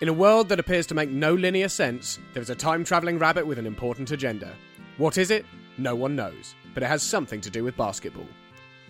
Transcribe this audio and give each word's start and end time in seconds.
In 0.00 0.08
a 0.08 0.12
world 0.12 0.48
that 0.48 0.60
appears 0.60 0.86
to 0.86 0.94
make 0.94 1.10
no 1.10 1.34
linear 1.34 1.68
sense, 1.68 2.20
there 2.32 2.40
is 2.40 2.50
a 2.50 2.54
time 2.54 2.84
travelling 2.84 3.18
rabbit 3.18 3.44
with 3.44 3.58
an 3.58 3.66
important 3.66 4.12
agenda. 4.12 4.54
What 4.96 5.18
is 5.18 5.32
it? 5.32 5.44
No 5.76 5.96
one 5.96 6.14
knows, 6.14 6.54
but 6.72 6.84
it 6.84 6.86
has 6.86 7.02
something 7.02 7.40
to 7.40 7.50
do 7.50 7.64
with 7.64 7.76
basketball. 7.76 8.28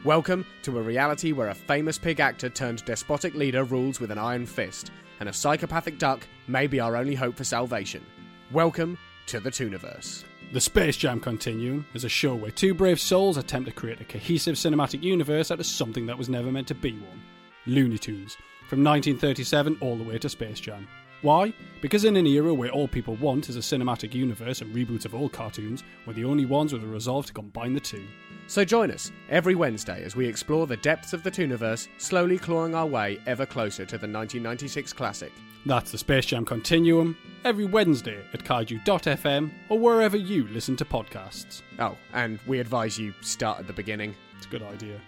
Welcome 0.05 0.45
to 0.65 0.79
a 0.79 0.83
reality 0.83 1.33
where 1.33 1.49
a 1.49 1.55
famous 1.55 1.97
pig 1.97 2.21
actor 2.21 2.51
turned 2.51 2.85
despotic 2.85 3.35
leader 3.35 3.65
rules 3.65 4.01
with 4.01 4.11
an 4.11 4.19
iron 4.19 4.45
fist, 4.45 4.91
and 5.21 5.31
a 5.31 5.33
psychopathic 5.33 5.99
duck 5.99 6.29
may 6.47 6.67
be 6.67 6.79
our 6.79 6.95
only 6.95 7.15
hope 7.15 7.37
for 7.37 7.45
salvation. 7.45 8.05
Welcome 8.53 8.99
to 9.29 9.41
the 9.41 9.51
Tooniverse. 9.51 10.25
The 10.53 10.61
Space 10.61 10.99
Jam 10.99 11.21
Continuum 11.21 11.87
is 11.95 12.05
a 12.05 12.11
show 12.11 12.35
where 12.35 12.51
two 12.51 12.75
brave 12.75 13.01
souls 13.01 13.39
attempt 13.39 13.67
to 13.67 13.75
create 13.75 14.03
a 14.03 14.05
cohesive 14.05 14.57
cinematic 14.57 15.03
universe 15.03 15.51
out 15.51 15.61
of 15.61 15.65
something 15.65 16.05
that 16.05 16.19
was 16.19 16.29
never 16.29 16.53
meant 16.53 16.69
to 16.69 16.75
be 16.75 16.93
one 16.93 17.23
Looney 17.65 17.97
Tunes, 17.97 18.37
from 18.69 18.85
1937 18.85 19.79
all 19.81 19.97
the 19.97 20.05
way 20.05 20.19
to 20.19 20.29
Space 20.29 20.61
Jam. 20.61 20.87
Why? 21.21 21.53
Because 21.81 22.05
in 22.05 22.17
an 22.17 22.27
era 22.27 22.55
where 22.55 22.71
all 22.71 22.87
people 22.87 23.17
want 23.17 23.49
is 23.49 23.57
a 23.57 23.61
cinematic 23.61 24.15
universe 24.15 24.61
and 24.61 24.75
reboots 24.75 25.05
of 25.05 25.15
all 25.15 25.29
cartoons, 25.29 25.83
we're 26.07 26.13
the 26.13 26.25
only 26.25 26.47
ones 26.47 26.73
with 26.73 26.85
a 26.85 26.87
resolve 26.87 27.27
to 27.27 27.33
combine 27.33 27.73
the 27.73 27.81
two. 27.81 28.07
So 28.47 28.65
join 28.65 28.91
us 28.93 29.11
every 29.29 29.57
Wednesday 29.57 30.03
as 30.05 30.15
we 30.15 30.27
explore 30.27 30.67
the 30.67 30.77
depths 30.77 31.13
of 31.13 31.23
the 31.25 31.31
Tooniverse, 31.31 31.89
slowly 31.99 32.39
clawing 32.39 32.75
our 32.75 32.87
way 32.87 33.19
ever 33.27 33.45
closer 33.45 33.85
to 33.85 33.99
the 33.99 34.07
1996 34.07 34.93
classic. 34.93 35.33
That's 35.67 35.91
the 35.91 35.99
Space 35.99 36.27
Jam 36.27 36.45
Continuum, 36.45 37.17
every 37.45 37.67
Wednesday 37.67 38.25
at 38.33 38.45
kaiju.fm 38.45 39.51
or 39.69 39.79
wherever 39.79 40.17
you 40.17 40.47
listen 40.49 40.77
to 40.77 40.85
podcasts. 40.85 41.63
Oh, 41.81 41.97
and 42.15 42.39
we 42.47 42.61
advise 42.61 42.97
you 42.97 43.13
start 43.23 43.59
at 43.59 43.67
the 43.67 43.73
beginning. 43.73 44.15
It's 44.37 44.47
a 44.47 44.51
good 44.51 44.63
idea. 44.63 45.01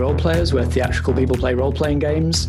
Role 0.00 0.14
Players, 0.14 0.54
where 0.54 0.64
theatrical 0.64 1.12
people 1.12 1.36
play 1.36 1.52
role 1.52 1.72
playing 1.74 1.98
games. 1.98 2.48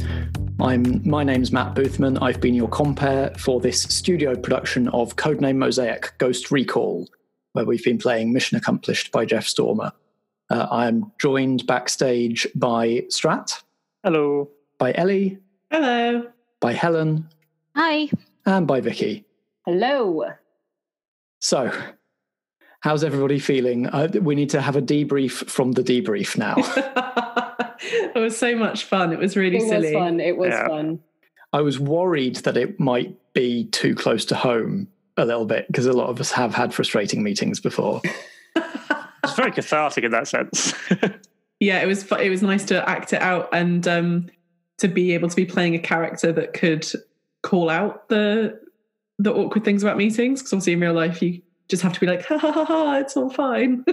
I'm 0.61 1.05
my 1.05 1.21
name's 1.21 1.51
Matt 1.51 1.75
Boothman. 1.75 2.17
I've 2.21 2.39
been 2.39 2.53
your 2.53 2.69
compere 2.69 3.33
for 3.37 3.59
this 3.59 3.83
studio 3.83 4.37
production 4.37 4.87
of 4.89 5.17
Codename 5.17 5.57
Mosaic 5.57 6.13
Ghost 6.17 6.49
Recall, 6.49 7.09
where 7.51 7.65
we've 7.65 7.83
been 7.83 7.97
playing 7.97 8.31
Mission 8.31 8.57
Accomplished 8.57 9.11
by 9.11 9.25
Jeff 9.25 9.45
Stormer. 9.45 9.91
Uh, 10.49 10.67
I 10.71 10.87
am 10.87 11.11
joined 11.19 11.67
backstage 11.67 12.47
by 12.55 13.03
Strat, 13.09 13.61
Hello. 14.01 14.49
by 14.77 14.93
Ellie, 14.93 15.37
Hello. 15.71 16.27
by 16.61 16.71
Helen, 16.71 17.27
Hi. 17.75 18.09
and 18.45 18.65
by 18.65 18.79
Vicky. 18.79 19.25
Hello. 19.65 20.23
So, 21.41 21.69
how's 22.79 23.03
everybody 23.03 23.39
feeling? 23.39 23.87
Uh, 23.87 24.07
we 24.21 24.35
need 24.35 24.51
to 24.51 24.61
have 24.61 24.77
a 24.77 24.81
debrief 24.81 25.49
from 25.49 25.73
the 25.73 25.83
debrief 25.83 26.37
now. 26.37 26.55
it 28.15 28.19
was 28.19 28.37
so 28.37 28.55
much 28.55 28.85
fun. 28.85 29.11
It 29.13 29.19
was 29.19 29.35
really 29.37 29.57
It 29.57 29.67
silly. 29.69 29.93
was 29.95 30.03
fun. 30.03 30.19
It 30.19 30.37
was 30.37 30.49
Yeah. 30.49 30.67
fun. 30.67 30.99
I 31.53 31.61
was 31.61 31.79
worried 31.79 32.37
that 32.37 32.55
it 32.57 32.79
might 32.79 33.15
be 33.33 33.65
too 33.65 33.93
close 33.95 34.23
to 34.25 34.35
home 34.35 34.87
a 35.17 35.25
little 35.25 35.45
bit 35.45 35.67
because 35.67 35.85
a 35.85 35.93
lot 35.93 36.09
of 36.09 36.19
us 36.19 36.31
have 36.31 36.53
had 36.55 36.73
frustrating 36.73 37.23
meetings 37.23 37.59
before. 37.59 38.01
It's 39.23 39.35
very 39.35 39.51
cathartic 39.51 40.03
in 40.03 40.11
that 40.11 40.27
sense. 40.27 40.73
Yeah, 41.59 41.79
it 41.83 41.85
was. 41.85 42.11
It 42.13 42.31
was 42.31 42.41
nice 42.41 42.65
to 42.65 42.89
act 42.89 43.13
it 43.13 43.21
out 43.21 43.47
and 43.53 43.87
um, 43.87 44.29
to 44.79 44.87
be 44.87 45.13
able 45.13 45.29
to 45.29 45.35
be 45.35 45.45
playing 45.45 45.75
a 45.75 45.79
character 45.79 46.31
that 46.31 46.53
could 46.53 46.91
call 47.43 47.69
out 47.69 48.09
the 48.09 48.59
the 49.19 49.31
awkward 49.31 49.63
things 49.63 49.83
about 49.83 49.95
meetings. 49.95 50.41
Because 50.41 50.53
obviously, 50.53 50.73
in 50.73 50.79
real 50.79 50.93
life, 50.93 51.21
you 51.21 51.39
just 51.69 51.83
have 51.83 51.93
to 51.93 51.99
be 51.99 52.07
like, 52.07 52.25
ha 52.25 52.39
ha 52.39 52.51
ha 52.51 52.65
ha, 52.65 52.95
it's 52.97 53.15
all 53.15 53.29
fine. 53.29 53.85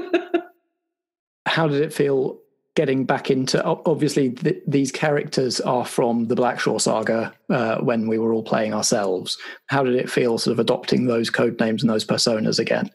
How 1.44 1.68
did 1.68 1.82
it 1.82 1.92
feel 1.92 2.38
getting 2.78 3.04
back 3.04 3.28
into? 3.28 3.60
Obviously, 3.64 4.30
th- 4.30 4.62
these 4.64 4.92
characters 4.92 5.60
are 5.62 5.84
from 5.84 6.28
the 6.28 6.36
Blackshaw 6.36 6.80
saga 6.80 7.34
uh, 7.50 7.78
when 7.78 8.06
we 8.06 8.18
were 8.18 8.32
all 8.32 8.44
playing 8.44 8.72
ourselves. 8.72 9.36
How 9.66 9.82
did 9.82 9.96
it 9.96 10.08
feel, 10.08 10.38
sort 10.38 10.52
of 10.52 10.60
adopting 10.60 11.06
those 11.06 11.28
code 11.28 11.58
names 11.58 11.82
and 11.82 11.90
those 11.90 12.04
personas 12.04 12.60
again? 12.60 12.88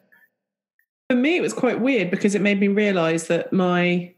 For 1.10 1.18
me, 1.18 1.36
it 1.36 1.42
was 1.42 1.52
quite 1.52 1.82
weird 1.82 2.12
because 2.12 2.34
it 2.34 2.42
made 2.42 2.62
me 2.62 2.70
realize 2.70 3.28
that 3.28 3.52
my 3.52 4.14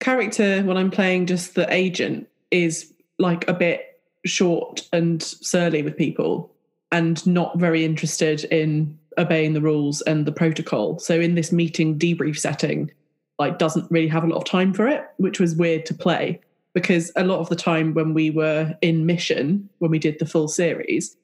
character, 0.00 0.62
when 0.62 0.76
I'm 0.76 0.90
playing 0.90 1.24
just 1.24 1.54
the 1.54 1.72
agent, 1.72 2.28
is 2.50 2.92
like 3.18 3.48
a 3.48 3.54
bit 3.54 3.98
short 4.26 4.82
and 4.92 5.22
surly 5.22 5.82
with 5.82 5.96
people 5.96 6.54
and 6.90 7.26
not 7.26 7.58
very 7.58 7.82
interested 7.82 8.44
in 8.44 8.98
obeying 9.16 9.54
the 9.54 9.62
rules 9.62 10.02
and 10.02 10.26
the 10.26 10.32
protocol. 10.32 10.98
So 10.98 11.18
in 11.18 11.34
this 11.34 11.50
meeting 11.50 11.98
debrief 11.98 12.38
setting, 12.38 12.90
like 13.38 13.58
doesn't 13.58 13.90
really 13.90 14.08
have 14.08 14.24
a 14.24 14.26
lot 14.26 14.36
of 14.36 14.44
time 14.44 14.72
for 14.72 14.86
it, 14.86 15.04
which 15.16 15.40
was 15.40 15.56
weird 15.56 15.86
to 15.86 15.94
play 15.94 16.40
because 16.74 17.12
a 17.16 17.24
lot 17.24 17.40
of 17.40 17.48
the 17.48 17.56
time 17.56 17.94
when 17.94 18.14
we 18.14 18.30
were 18.30 18.74
in 18.80 19.06
mission, 19.06 19.68
when 19.78 19.90
we 19.90 19.98
did 19.98 20.18
the 20.18 20.26
full 20.26 20.48
series, 20.48 21.16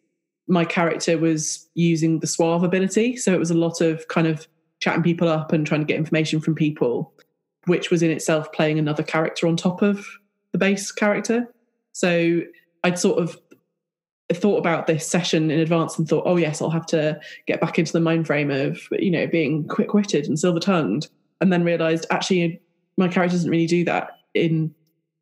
my 0.47 0.65
character 0.65 1.19
was 1.19 1.69
using 1.75 2.21
the 2.21 2.27
suave 2.27 2.63
ability. 2.63 3.17
So 3.17 3.33
it 3.33 3.39
was 3.39 3.51
a 3.51 3.55
lot 3.55 3.81
of 3.81 4.09
kind 4.09 4.27
of 4.27 4.47
chatting 4.81 5.03
people 5.03 5.29
up 5.29 5.53
and 5.53 5.67
trying 5.67 5.81
to 5.81 5.87
get 5.87 5.97
information 5.97 6.41
from 6.41 6.55
people, 6.55 7.13
which 7.67 7.91
was 7.91 8.03
in 8.03 8.11
itself 8.11 8.51
playing 8.53 8.79
another 8.79 9.03
character 9.03 9.47
on 9.47 9.57
top 9.57 9.83
of 9.83 10.07
the 10.53 10.59
base 10.59 10.93
character. 10.93 11.47
So 11.93 12.41
I'd 12.85 12.99
sort 12.99 13.19
of 13.19 13.39
thought 14.33 14.59
about 14.59 14.87
this 14.87 15.07
session 15.07 15.51
in 15.51 15.59
advance 15.59 15.99
and 15.99 16.07
thought, 16.09 16.25
oh 16.27 16.37
yes, 16.37 16.61
I'll 16.61 16.71
have 16.71 16.87
to 16.87 17.19
get 17.47 17.61
back 17.61 17.79
into 17.79 17.93
the 17.93 18.01
mind 18.01 18.27
frame 18.27 18.51
of 18.51 18.81
you 18.93 19.11
know 19.11 19.27
being 19.27 19.67
quick 19.67 19.95
witted 19.95 20.27
and 20.27 20.39
silver 20.39 20.61
tongued, 20.61 21.09
and 21.41 21.53
then 21.53 21.65
realised 21.65 22.07
actually 22.11 22.61
my 22.97 23.09
character 23.09 23.35
doesn't 23.37 23.51
really 23.51 23.67
do 23.67 23.85
that 23.85 24.11
in 24.35 24.75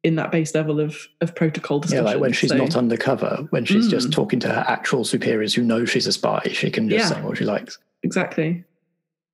in 0.05 0.15
that 0.17 0.31
base 0.31 0.55
level 0.55 0.79
of 0.81 0.97
of 1.21 1.35
protocol 1.35 1.79
Yeah, 1.79 1.83
discussion. 1.83 2.05
like 2.05 2.19
when 2.21 2.33
she's 2.33 2.51
So- 2.51 2.57
not 2.57 2.77
undercover, 2.77 3.47
when 3.51 3.65
she's 3.65 3.89
just 3.89 4.09
Mm. 4.09 4.13
talking 4.13 4.41
to 4.41 4.49
her 4.49 4.65
actual 4.69 5.05
superiors 5.05 5.55
who 5.55 5.63
know 5.63 5.85
she's 5.85 6.07
a 6.07 6.13
spy, 6.13 6.43
she 6.53 6.71
can 6.71 6.89
just 6.89 7.11
Yeah. 7.11 7.17
say 7.17 7.23
what 7.23 7.37
she 7.39 7.45
likes. 7.45 7.79
exactly. 8.03 8.63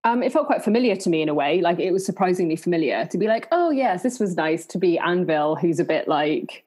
Um, 0.05 0.23
it 0.23 0.33
felt 0.33 0.47
quite 0.47 0.65
familiar 0.65 0.97
to 0.97 1.11
me 1.11 1.23
in 1.23 1.29
a 1.29 1.35
way. 1.35 1.61
Like 1.61 1.79
it 1.79 1.93
was 1.93 2.05
surprisingly 2.07 2.57
familiar 2.57 3.07
to 3.07 3.19
be 3.19 3.27
like, 3.29 3.47
oh 3.53 3.71
yes, 3.71 4.03
this 4.03 4.19
was 4.19 4.35
nice 4.35 4.67
to 4.67 4.79
be 4.79 4.99
Anvil, 4.99 5.55
who's 5.57 5.79
a 5.79 5.85
bit 5.85 6.09
like, 6.09 6.65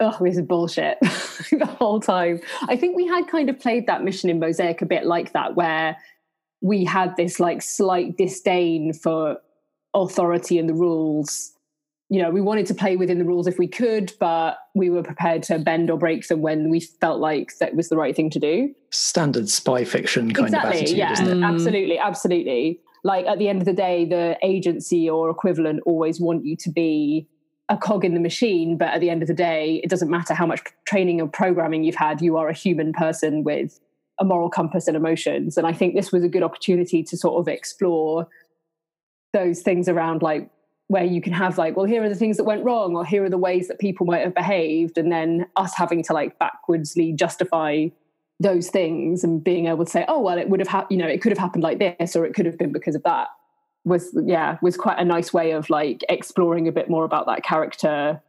oh, 0.00 0.16
this 0.20 0.36
is 0.36 0.42
bullshit 0.42 0.98
the 1.52 1.66
whole 1.78 2.00
time. 2.00 2.40
I 2.68 2.76
think 2.76 2.96
we 2.96 3.06
had 3.06 3.28
kind 3.28 3.48
of 3.50 3.60
played 3.60 3.86
that 3.86 4.02
mission 4.02 4.30
in 4.30 4.40
Mosaic 4.40 4.80
a 4.82 4.86
bit 4.86 5.04
like 5.06 5.32
that, 5.34 5.54
where 5.54 5.96
we 6.60 6.84
had 6.84 7.16
this 7.16 7.38
like 7.38 7.62
slight 7.62 8.16
disdain 8.16 8.92
for 8.92 9.38
authority 9.94 10.58
and 10.58 10.68
the 10.68 10.74
rules. 10.74 11.52
You 12.10 12.22
know, 12.22 12.30
we 12.30 12.40
wanted 12.40 12.66
to 12.66 12.74
play 12.74 12.96
within 12.96 13.18
the 13.18 13.24
rules 13.24 13.46
if 13.46 13.58
we 13.58 13.68
could, 13.68 14.12
but 14.18 14.58
we 14.74 14.88
were 14.88 15.02
prepared 15.02 15.42
to 15.44 15.58
bend 15.58 15.90
or 15.90 15.98
break 15.98 16.26
them 16.26 16.40
when 16.40 16.70
we 16.70 16.80
felt 16.80 17.20
like 17.20 17.58
that 17.58 17.76
was 17.76 17.90
the 17.90 17.96
right 17.96 18.16
thing 18.16 18.30
to 18.30 18.38
do 18.38 18.74
Standard 18.90 19.48
spy 19.48 19.84
fiction 19.84 20.32
kind 20.32 20.48
exactly, 20.48 20.70
of 20.70 20.76
attitude, 20.76 20.96
yeah, 20.96 21.12
isn't 21.12 21.28
it? 21.28 21.34
Mm. 21.34 21.52
absolutely, 21.52 21.98
absolutely. 21.98 22.80
Like 23.04 23.26
at 23.26 23.38
the 23.38 23.48
end 23.48 23.60
of 23.60 23.66
the 23.66 23.74
day, 23.74 24.06
the 24.06 24.38
agency 24.42 25.08
or 25.08 25.30
equivalent 25.30 25.80
always 25.84 26.20
want 26.20 26.44
you 26.44 26.56
to 26.56 26.70
be 26.70 27.28
a 27.68 27.76
cog 27.76 28.04
in 28.04 28.14
the 28.14 28.20
machine, 28.20 28.78
but 28.78 28.88
at 28.88 29.00
the 29.00 29.10
end 29.10 29.22
of 29.22 29.28
the 29.28 29.34
day, 29.34 29.80
it 29.84 29.90
doesn't 29.90 30.10
matter 30.10 30.32
how 30.32 30.46
much 30.46 30.62
training 30.86 31.20
or 31.20 31.28
programming 31.28 31.84
you've 31.84 31.94
had. 31.94 32.22
You 32.22 32.38
are 32.38 32.48
a 32.48 32.54
human 32.54 32.92
person 32.92 33.44
with 33.44 33.78
a 34.20 34.24
moral 34.24 34.50
compass 34.50 34.88
and 34.88 34.96
emotions. 34.96 35.56
And 35.56 35.66
I 35.66 35.72
think 35.72 35.94
this 35.94 36.12
was 36.12 36.24
a 36.24 36.28
good 36.28 36.42
opportunity 36.42 37.02
to 37.04 37.16
sort 37.16 37.40
of 37.40 37.48
explore 37.48 38.28
those 39.32 39.60
things 39.60 39.88
around 39.88 40.22
like 40.22 40.50
where 40.88 41.04
you 41.04 41.20
can 41.20 41.34
have 41.34 41.58
like 41.58 41.76
well 41.76 41.84
here 41.84 42.02
are 42.02 42.08
the 42.08 42.14
things 42.14 42.38
that 42.38 42.44
went 42.44 42.64
wrong 42.64 42.96
or 42.96 43.04
here 43.04 43.22
are 43.24 43.30
the 43.30 43.38
ways 43.38 43.68
that 43.68 43.78
people 43.78 44.06
might 44.06 44.24
have 44.24 44.34
behaved 44.34 44.96
and 44.96 45.12
then 45.12 45.46
us 45.56 45.74
having 45.74 46.02
to 46.02 46.12
like 46.14 46.38
backwardsly 46.38 47.14
justify 47.14 47.86
those 48.40 48.70
things 48.70 49.22
and 49.22 49.44
being 49.44 49.66
able 49.66 49.84
to 49.84 49.90
say 49.90 50.04
oh 50.08 50.20
well 50.20 50.38
it 50.38 50.48
would 50.48 50.60
have 50.60 50.68
happened 50.68 50.90
you 50.90 50.96
know 50.96 51.10
it 51.10 51.20
could 51.20 51.30
have 51.30 51.38
happened 51.38 51.62
like 51.62 51.78
this 51.78 52.16
or 52.16 52.24
it 52.24 52.34
could 52.34 52.46
have 52.46 52.56
been 52.56 52.72
because 52.72 52.94
of 52.94 53.02
that 53.02 53.28
was 53.84 54.16
yeah 54.24 54.56
was 54.62 54.76
quite 54.76 54.98
a 54.98 55.04
nice 55.04 55.32
way 55.32 55.50
of 55.50 55.68
like 55.68 56.02
exploring 56.08 56.66
a 56.66 56.72
bit 56.72 56.88
more 56.88 57.04
about 57.04 57.26
that 57.26 57.42
character 57.42 58.20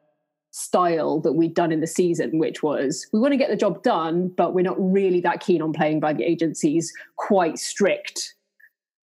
style 0.52 1.20
that 1.20 1.34
we'd 1.34 1.54
done 1.54 1.72
in 1.72 1.80
the 1.80 1.88
season 1.88 2.40
which 2.40 2.64
was 2.64 3.06
we 3.14 3.20
want 3.20 3.32
to 3.32 3.38
get 3.38 3.50
the 3.50 3.56
job 3.56 3.84
done 3.84 4.28
but 4.30 4.54
we're 4.54 4.62
not 4.62 4.78
really 4.80 5.22
that 5.22 5.40
keen 5.40 5.62
on 5.62 5.72
playing 5.72 6.00
by 6.00 6.12
the 6.12 6.24
agency's 6.24 6.92
quite 7.18 7.60
strict 7.60 8.34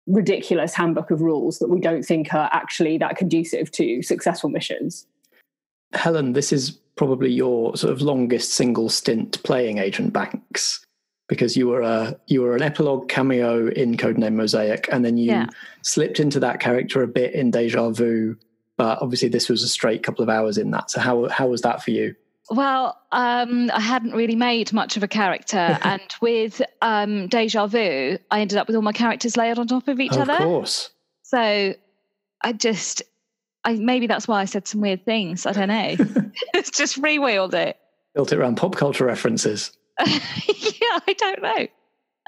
ridiculous 0.06 0.74
handbook 0.74 1.10
of 1.10 1.20
rules 1.20 1.58
that 1.58 1.68
we 1.68 1.80
don't 1.80 2.02
think 2.02 2.32
are 2.32 2.48
actually 2.52 2.96
that 2.98 3.16
conducive 3.16 3.70
to 3.70 4.02
successful 4.02 4.48
missions 4.50 5.06
Helen, 5.94 6.32
this 6.32 6.52
is 6.52 6.72
probably 6.96 7.30
your 7.30 7.76
sort 7.76 7.92
of 7.92 8.02
longest 8.02 8.54
single 8.54 8.88
stint 8.88 9.42
playing 9.42 9.78
Agent 9.78 10.12
Banks 10.12 10.84
because 11.28 11.56
you 11.56 11.68
were 11.68 11.80
a 11.80 12.18
you 12.26 12.42
were 12.42 12.54
an 12.54 12.62
epilogue 12.62 13.08
cameo 13.08 13.68
in 13.68 13.96
Codename 13.96 14.34
Mosaic, 14.34 14.88
and 14.92 15.04
then 15.04 15.16
you 15.16 15.26
Yeah. 15.26 15.46
slipped 15.82 16.20
into 16.20 16.38
that 16.40 16.60
character 16.60 17.02
a 17.02 17.08
bit 17.08 17.32
in 17.32 17.50
Deja 17.50 17.90
Vu, 17.90 18.36
but 18.76 19.00
obviously 19.00 19.28
this 19.28 19.48
was 19.48 19.62
a 19.62 19.68
straight 19.68 20.02
couple 20.02 20.22
of 20.22 20.28
hours 20.28 20.58
in 20.58 20.70
that. 20.72 20.90
So 20.90 21.00
how 21.00 21.28
how 21.28 21.48
was 21.48 21.62
that 21.62 21.82
for 21.82 21.90
you? 21.90 22.14
Well, 22.50 23.00
um, 23.10 23.70
I 23.72 23.80
hadn't 23.80 24.12
really 24.12 24.36
made 24.36 24.72
much 24.72 24.96
of 24.96 25.02
a 25.02 25.08
character, 25.08 25.56
and 25.82 26.02
with 26.20 26.60
um, 26.82 27.28
Deja 27.28 27.66
Vu, 27.66 28.18
I 28.30 28.40
ended 28.40 28.58
up 28.58 28.66
with 28.66 28.76
all 28.76 28.82
my 28.82 28.92
characters 28.92 29.36
layered 29.36 29.58
on 29.58 29.66
top 29.66 29.88
of 29.88 30.00
each 30.00 30.12
other. 30.12 30.34
Of 30.34 30.38
course. 30.38 30.90
So 31.22 31.74
I 32.42 32.52
just, 32.52 33.02
I 33.64 33.74
maybe 33.74 34.06
that's 34.06 34.28
why 34.28 34.40
I 34.40 34.44
said 34.44 34.68
some 34.68 34.80
weird 34.80 35.04
things. 35.04 35.46
I 35.46 35.52
don't 35.52 35.68
know. 35.68 35.96
it's 36.54 36.70
just 36.70 37.00
rewheeled 37.00 37.54
it. 37.54 37.78
Built 38.14 38.32
it 38.32 38.38
around 38.38 38.56
pop 38.56 38.76
culture 38.76 39.06
references. 39.06 39.72
yeah, 40.00 40.98
I 41.06 41.14
don't 41.16 41.42
know. 41.42 41.66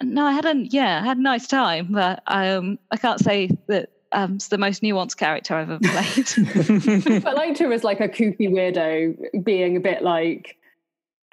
No, 0.03 0.25
I 0.25 0.33
had 0.33 0.45
a 0.45 0.55
yeah, 0.57 1.01
I 1.03 1.07
had 1.07 1.19
a 1.19 1.23
nice 1.23 1.47
time, 1.47 1.89
but 1.91 2.23
um, 2.27 2.79
I 2.91 2.97
can't 2.97 3.21
say 3.21 3.51
that 3.69 3.91
um, 4.17 4.37
it's 4.37 4.49
the 4.49 4.57
most 4.57 4.83
nuanced 4.83 5.19
character 5.19 5.55
I've 5.55 5.71
ever 5.71 5.79
played. 5.79 7.25
I 7.27 7.33
liked 7.33 7.59
her 7.59 7.71
as 7.71 7.85
like 7.85 8.01
a 8.01 8.09
kooky 8.09 8.51
weirdo, 8.51 9.45
being 9.45 9.77
a 9.77 9.81
bit 9.81 10.03
like. 10.03 10.57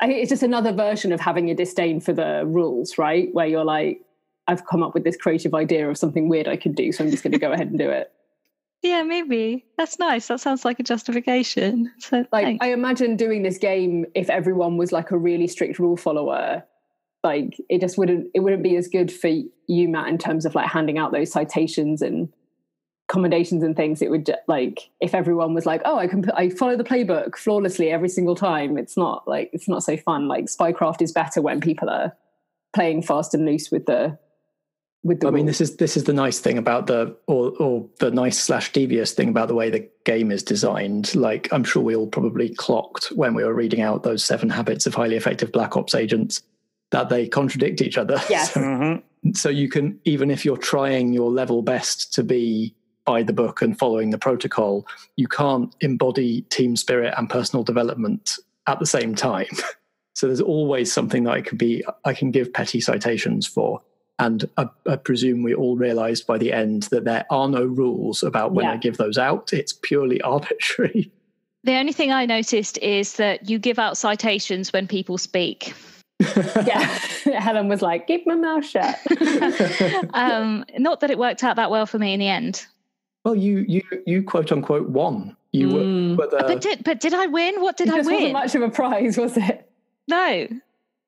I 0.02 0.08
it's 0.08 0.30
just 0.30 0.44
another 0.44 0.74
version 0.74 1.14
of 1.14 1.22
having 1.22 1.50
a 1.50 1.56
disdain 1.56 2.02
for 2.02 2.12
the 2.12 2.44
rules, 2.46 2.98
right? 2.98 3.34
Where 3.34 3.48
you're 3.48 3.64
like, 3.64 4.02
I've 4.48 4.68
come 4.68 4.84
up 4.84 4.94
with 4.94 5.06
this 5.06 5.16
creative 5.16 5.54
idea 5.54 5.90
of 5.90 5.98
something 5.98 6.28
weird 6.28 6.48
I 6.50 6.58
could 6.58 6.76
do, 6.76 6.92
so 6.92 7.06
I'm 7.06 7.10
just 7.10 7.24
going 7.24 7.32
to 7.32 7.40
go 7.40 7.54
ahead 7.54 7.68
and 7.68 7.80
do 7.80 7.90
it. 7.90 8.12
yeah, 8.82 9.02
maybe 9.04 9.64
that's 9.78 9.98
nice. 9.98 10.28
That 10.28 10.42
sounds 10.42 10.66
like 10.66 10.78
a 10.80 10.84
justification. 10.84 11.90
So 12.00 12.26
Like, 12.34 12.44
thanks. 12.44 12.66
I 12.66 12.74
imagine 12.74 13.16
doing 13.16 13.44
this 13.44 13.58
game 13.58 14.06
if 14.14 14.30
everyone 14.30 14.76
was 14.76 14.92
like 14.92 15.12
a 15.12 15.18
really 15.18 15.48
strict 15.48 15.80
rule 15.80 15.96
follower. 15.96 16.64
Like, 17.24 17.56
it 17.70 17.80
just 17.80 17.98
wouldn't. 17.98 18.28
It 18.34 18.42
wouldn't 18.42 18.64
be 18.64 18.76
as 18.76 18.90
good 18.90 19.10
for 19.10 19.30
you, 19.68 19.88
Matt, 19.88 20.10
in 20.10 20.18
terms 20.18 20.46
of 20.46 20.54
like 20.54 20.68
handing 20.68 20.98
out 20.98 21.14
those 21.14 21.32
citations 21.32 22.02
and 22.02 22.28
commendations 23.14 23.62
and 23.62 23.76
things. 23.76 24.02
It 24.02 24.10
would 24.10 24.30
like 24.48 24.90
if 25.00 25.14
everyone 25.14 25.54
was 25.54 25.68
like, 25.68 25.82
"Oh, 25.86 25.98
I 26.00 26.08
can, 26.08 26.30
I 26.32 26.50
follow 26.50 26.76
the 26.76 26.84
playbook 26.84 27.38
flawlessly 27.38 27.92
every 27.92 28.10
single 28.10 28.36
time." 28.36 28.78
It's 28.78 28.98
not 28.98 29.28
like 29.28 29.52
it's 29.54 29.70
not 29.70 29.84
so 29.84 29.96
fun. 29.96 30.28
Like, 30.28 30.46
Spycraft 30.46 31.02
is 31.02 31.12
better 31.12 31.42
when 31.42 31.62
people 31.62 31.90
are 31.90 32.12
playing 32.74 33.04
fast 33.04 33.36
and 33.36 33.46
loose 33.46 33.70
with 33.70 33.86
the 33.86 34.18
with 35.04 35.20
the. 35.20 35.28
I 35.28 35.32
mean, 35.32 35.46
this 35.46 35.62
is 35.62 35.78
this 35.78 35.96
is 35.96 36.06
the 36.06 36.14
nice 36.14 36.40
thing 36.40 36.58
about 36.58 36.88
the 36.88 37.16
or 37.28 37.54
or 37.60 37.88
the 38.00 38.10
nice 38.10 38.40
slash 38.40 38.72
devious 38.72 39.14
thing 39.14 39.30
about 39.30 39.48
the 39.48 39.56
way 39.56 39.70
the 39.70 39.88
game 40.06 40.32
is 40.32 40.42
designed. 40.42 41.14
Like 41.14 41.48
I'm 41.54 41.64
sure 41.64 41.84
we 41.84 41.96
all 41.96 42.08
probably 42.08 42.50
clocked 42.56 43.12
when 43.16 43.36
we 43.36 43.44
were 43.44 43.54
reading 43.54 43.82
out 43.82 44.02
those 44.02 44.26
seven 44.26 44.50
habits 44.50 44.88
of 44.88 44.96
highly 44.96 45.16
effective 45.16 45.52
black 45.52 45.78
ops 45.78 45.94
agents 45.94 46.42
that 46.90 47.10
they 47.10 47.28
contradict 47.28 47.80
each 47.82 47.98
other. 47.98 48.20
Yes. 48.30 48.54
So, 48.54 48.62
hmm 48.62 48.96
so 49.32 49.50
you 49.50 49.70
can 49.70 50.00
even 50.04 50.30
if 50.30 50.44
you're 50.44 50.58
trying 50.58 51.14
your 51.14 51.32
level 51.32 51.62
best 51.62 52.14
to 52.14 52.24
be 52.24 52.76
by 53.06 53.24
the 53.24 53.34
book 53.34 53.62
and 53.62 53.78
following 53.78 54.10
the 54.12 54.18
protocol, 54.18 54.86
you 55.18 55.28
can't 55.28 55.74
embody 55.82 56.42
team 56.44 56.76
spirit 56.76 57.14
and 57.18 57.30
personal 57.30 57.64
development 57.64 58.38
at 58.68 58.80
the 58.80 58.86
same 58.86 59.16
time. 59.16 59.48
So 60.16 60.28
there's 60.28 60.42
always 60.42 60.94
something 60.94 61.24
that 61.24 61.32
I 61.32 61.42
can 61.42 61.58
be 61.58 61.84
I 62.06 62.14
can 62.14 62.30
give 62.30 62.54
petty 62.54 62.80
citations 62.80 63.48
for. 63.48 63.82
And 64.20 64.48
I, 64.58 64.68
I 64.88 64.96
presume 64.96 65.42
we 65.42 65.56
all 65.56 65.76
realized 65.76 66.28
by 66.28 66.38
the 66.38 66.54
end 66.54 66.84
that 66.92 67.04
there 67.04 67.26
are 67.32 67.50
no 67.50 67.66
rules 67.66 68.22
about 68.22 68.54
when 68.54 68.66
Yeah. 68.66 68.74
I 68.74 68.78
give 68.78 68.98
those 68.98 69.18
out. 69.18 69.52
It's 69.54 69.74
purely 69.74 70.22
arbitrary. 70.34 71.12
the 71.64 71.74
only 71.74 71.94
thing 71.94 72.12
I 72.12 72.28
noticed 72.28 72.78
is 72.78 73.14
that 73.14 73.50
you 73.50 73.58
give 73.58 73.80
out 73.80 73.98
citations 73.98 74.72
when 74.72 74.88
people 74.88 75.18
speak. 75.18 75.74
yeah. 76.38 76.86
Helen 77.40 77.68
was 77.68 77.82
like, 77.82 78.06
"Keep 78.06 78.28
my 78.28 78.36
mouth 78.36 78.64
shut." 78.66 79.00
um, 80.14 80.64
not 80.78 81.00
that 81.00 81.10
it 81.10 81.18
worked 81.18 81.44
out 81.44 81.56
that 81.56 81.72
well 81.72 81.88
for 81.88 81.98
me 81.98 82.14
in 82.14 82.20
the 82.20 82.28
end. 82.28 82.68
Well, 83.24 83.36
you 83.36 83.60
you 83.68 83.82
you 84.06 84.24
quote 84.24 84.52
unquote 84.52 84.90
won. 84.90 85.36
You 85.52 85.68
were, 85.70 85.82
Mm. 85.82 86.18
were 86.18 86.28
the, 86.28 86.38
but 86.48 86.62
did 86.62 86.84
but 86.84 87.00
did 87.00 87.14
I 87.14 87.28
win? 87.28 87.62
What 87.62 87.78
did 87.78 87.88
it 87.88 87.94
I 87.94 87.98
just 87.98 88.12
wasn't 88.12 88.34
much 88.34 88.56
of 88.56 88.62
a 88.64 88.70
prize, 88.70 89.18
was 89.18 89.38
it? 89.38 89.70
No. 90.08 90.48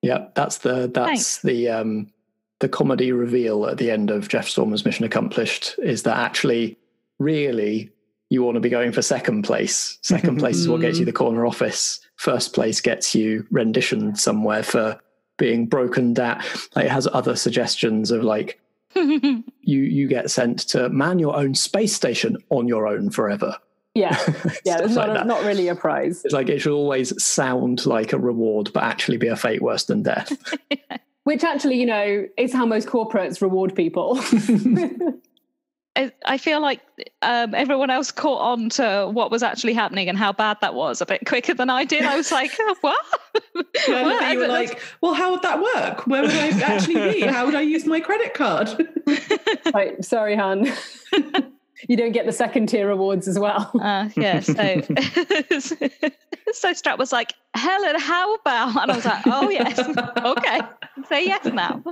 Yeah, 0.02 0.28
that's 0.34 0.58
the 0.58 0.88
that's 0.92 1.06
Thanks. 1.08 1.42
the 1.42 1.68
um 1.68 2.12
the 2.60 2.68
comedy 2.68 3.12
reveal 3.12 3.66
at 3.66 3.76
the 3.78 3.90
end 3.90 4.10
of 4.10 4.28
Jeff 4.28 4.46
Stormer's 4.48 4.84
Mission 4.84 5.04
Accomplished 5.04 5.74
is 5.82 6.04
that 6.04 6.16
actually 6.16 6.78
really 7.18 7.90
you 8.30 8.42
want 8.42 8.54
to 8.56 8.60
be 8.60 8.68
going 8.70 8.92
for 8.92 9.02
second 9.02 9.42
place. 9.42 9.98
Second 10.02 10.38
place 10.40 10.56
is 10.56 10.68
what 10.68 10.80
gets 10.80 10.98
you 10.98 11.04
the 11.04 11.12
corner 11.12 11.44
office. 11.46 12.00
First 12.16 12.54
place 12.54 12.80
gets 12.80 13.14
you 13.14 13.46
renditioned 13.50 14.18
somewhere 14.18 14.62
for 14.62 14.98
being 15.38 15.66
broken 15.66 16.14
down. 16.14 16.42
Like 16.74 16.86
it 16.86 16.90
has 16.90 17.06
other 17.12 17.36
suggestions 17.36 18.10
of 18.10 18.22
like 18.24 18.58
you 19.60 19.80
you 19.80 20.08
get 20.08 20.30
sent 20.30 20.60
to 20.60 20.88
man 20.88 21.18
your 21.18 21.36
own 21.36 21.54
space 21.54 21.94
station 21.94 22.36
on 22.50 22.66
your 22.66 22.86
own 22.86 23.10
forever. 23.10 23.56
Yeah, 23.94 24.18
yeah. 24.64 24.78
It's 24.82 24.94
not, 24.94 25.08
like 25.08 25.22
a, 25.22 25.24
not 25.24 25.44
really 25.44 25.68
a 25.68 25.74
prize. 25.74 26.24
It's 26.24 26.34
like 26.34 26.48
it 26.48 26.60
should 26.60 26.74
always 26.74 27.22
sound 27.22 27.86
like 27.86 28.12
a 28.12 28.18
reward, 28.18 28.70
but 28.74 28.82
actually 28.82 29.16
be 29.16 29.28
a 29.28 29.36
fate 29.36 29.62
worse 29.62 29.84
than 29.84 30.02
death. 30.02 30.32
Which 31.24 31.42
actually, 31.42 31.80
you 31.80 31.86
know, 31.86 32.26
is 32.36 32.52
how 32.52 32.66
most 32.66 32.88
corporates 32.88 33.40
reward 33.40 33.74
people. 33.74 34.20
I, 35.96 36.12
I 36.26 36.38
feel 36.38 36.60
like 36.60 36.80
um, 37.22 37.54
everyone 37.54 37.90
else 37.90 38.10
caught 38.12 38.40
on 38.40 38.68
to 38.70 39.08
what 39.10 39.30
was 39.30 39.42
actually 39.42 39.72
happening 39.72 40.08
and 40.08 40.16
how 40.18 40.32
bad 40.32 40.58
that 40.60 40.74
was 40.74 41.00
a 41.00 41.06
bit 41.06 41.24
quicker 41.26 41.54
than 41.54 41.70
I 41.70 41.84
did. 41.84 42.02
I 42.04 42.16
was 42.16 42.30
like, 42.30 42.52
"Oh, 42.60 42.76
what? 42.82 42.96
Yeah, 43.88 44.02
What? 44.04 44.32
you 44.32 44.38
were 44.38 44.48
like, 44.48 44.80
well, 45.00 45.14
how 45.14 45.30
would 45.32 45.42
that 45.42 45.60
work? 45.60 46.06
Where 46.06 46.22
would 46.22 46.30
I 46.30 46.48
actually 46.60 47.12
be? 47.12 47.20
How 47.22 47.44
would 47.46 47.54
I 47.54 47.60
use 47.62 47.84
my 47.86 48.00
credit 48.00 48.34
card? 48.34 48.68
right, 49.74 50.02
sorry, 50.04 50.36
Han. 50.36 50.70
you 51.88 51.96
don't 51.96 52.12
get 52.12 52.26
the 52.26 52.32
second 52.32 52.68
tier 52.68 52.86
rewards 52.88 53.28
as 53.28 53.38
well. 53.38 53.70
Uh, 53.80 54.08
yeah, 54.16 54.40
so 54.40 54.52
so 56.52 56.72
Strat 56.72 56.98
was 56.98 57.12
like, 57.12 57.32
Helen, 57.54 57.98
how 57.98 58.34
about? 58.36 58.76
And 58.82 58.90
I 58.92 58.96
was 58.96 59.04
like, 59.04 59.22
oh 59.26 59.48
yes, 59.50 59.78
okay, 59.78 60.60
say 61.08 61.24
yes 61.26 61.44
now. 61.46 61.82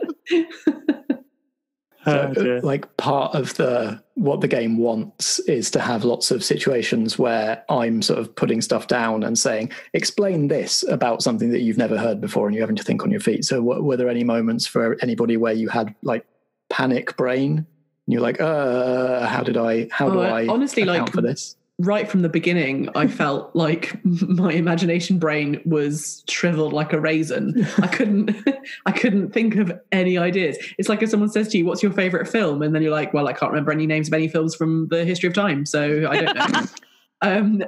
Oh, 2.07 2.33
So, 2.35 2.43
dear. 2.43 2.61
like 2.61 2.97
part 2.97 3.35
of 3.35 3.55
the 3.55 4.03
what 4.15 4.41
the 4.41 4.49
game 4.49 4.79
wants 4.79 5.39
is 5.41 5.71
to 5.73 5.81
have 5.81 6.05
lots 6.05 6.31
of 6.31 6.45
situations 6.45 7.19
where 7.19 7.65
I'm 7.69 8.01
sort 8.03 8.19
of 8.21 8.35
putting 8.37 8.61
stuff 8.61 8.87
down 8.87 9.23
and 9.23 9.39
saying, 9.39 9.73
"Explain 9.93 10.49
this 10.49 10.85
about 10.89 11.23
something 11.23 11.51
that 11.51 11.61
you've 11.61 11.79
never 11.79 11.97
heard 11.99 12.21
before," 12.21 12.47
and 12.47 12.55
you're 12.55 12.63
having 12.63 12.77
to 12.77 12.85
think 12.85 13.03
on 13.03 13.11
your 13.11 13.21
feet. 13.21 13.45
So, 13.45 13.57
w- 13.57 13.83
were 13.83 13.97
there 13.97 14.09
any 14.09 14.25
moments 14.25 14.67
for 14.67 14.97
anybody 15.03 15.37
where 15.37 15.53
you 15.55 15.69
had 15.69 15.95
like 16.03 16.25
panic 16.71 17.17
brain? 17.17 17.59
And 18.07 18.13
you're 18.13 18.21
like, 18.23 18.41
"Uh, 18.41 19.27
how 19.27 19.43
did 19.43 19.57
I? 19.57 19.89
How 19.91 20.11
do 20.11 20.19
Oh, 20.21 20.23
I- 20.23 20.43
I 20.43 20.47
honestly, 20.49 20.85
like- 20.85 21.11
for 21.11 21.23
this?" 21.23 21.57
Right 21.79 22.09
from 22.09 22.23
the 22.23 22.29
beginning, 22.29 22.89
I 22.95 23.07
felt 23.23 23.55
like 23.55 23.99
my 24.05 24.53
imagination 24.53 25.19
brain 25.19 25.61
was 25.65 26.23
shriveled 26.29 26.73
like 26.73 26.93
a 26.93 27.01
raisin. 27.01 27.67
I 27.79 27.87
couldn't, 27.93 28.37
I 28.87 28.93
couldn't 28.93 29.33
think 29.33 29.57
of 29.57 29.73
any 29.93 30.19
ideas. 30.19 30.59
It's 30.79 30.89
like 30.89 31.03
if 31.03 31.11
someone 31.11 31.31
says 31.31 31.49
to 31.49 31.59
you, 31.59 31.67
"What's 31.67 31.83
your 31.83 31.93
favorite 31.93 32.29
film?" 32.29 32.63
and 32.63 32.75
then 32.75 32.83
you're 32.83 32.93
like, 32.93 33.13
"Well, 33.13 33.29
I 33.29 33.33
can't 33.33 33.53
remember 33.53 33.73
any 33.73 33.87
names 33.87 34.09
of 34.09 34.15
any 34.15 34.29
films 34.29 34.55
from 34.55 34.89
the 34.89 35.05
history 35.05 35.29
of 35.29 35.35
time, 35.35 35.67
so 35.67 36.09
I 36.09 36.21
don't 36.21 36.37
know." 36.37 36.63
um, 37.23 37.63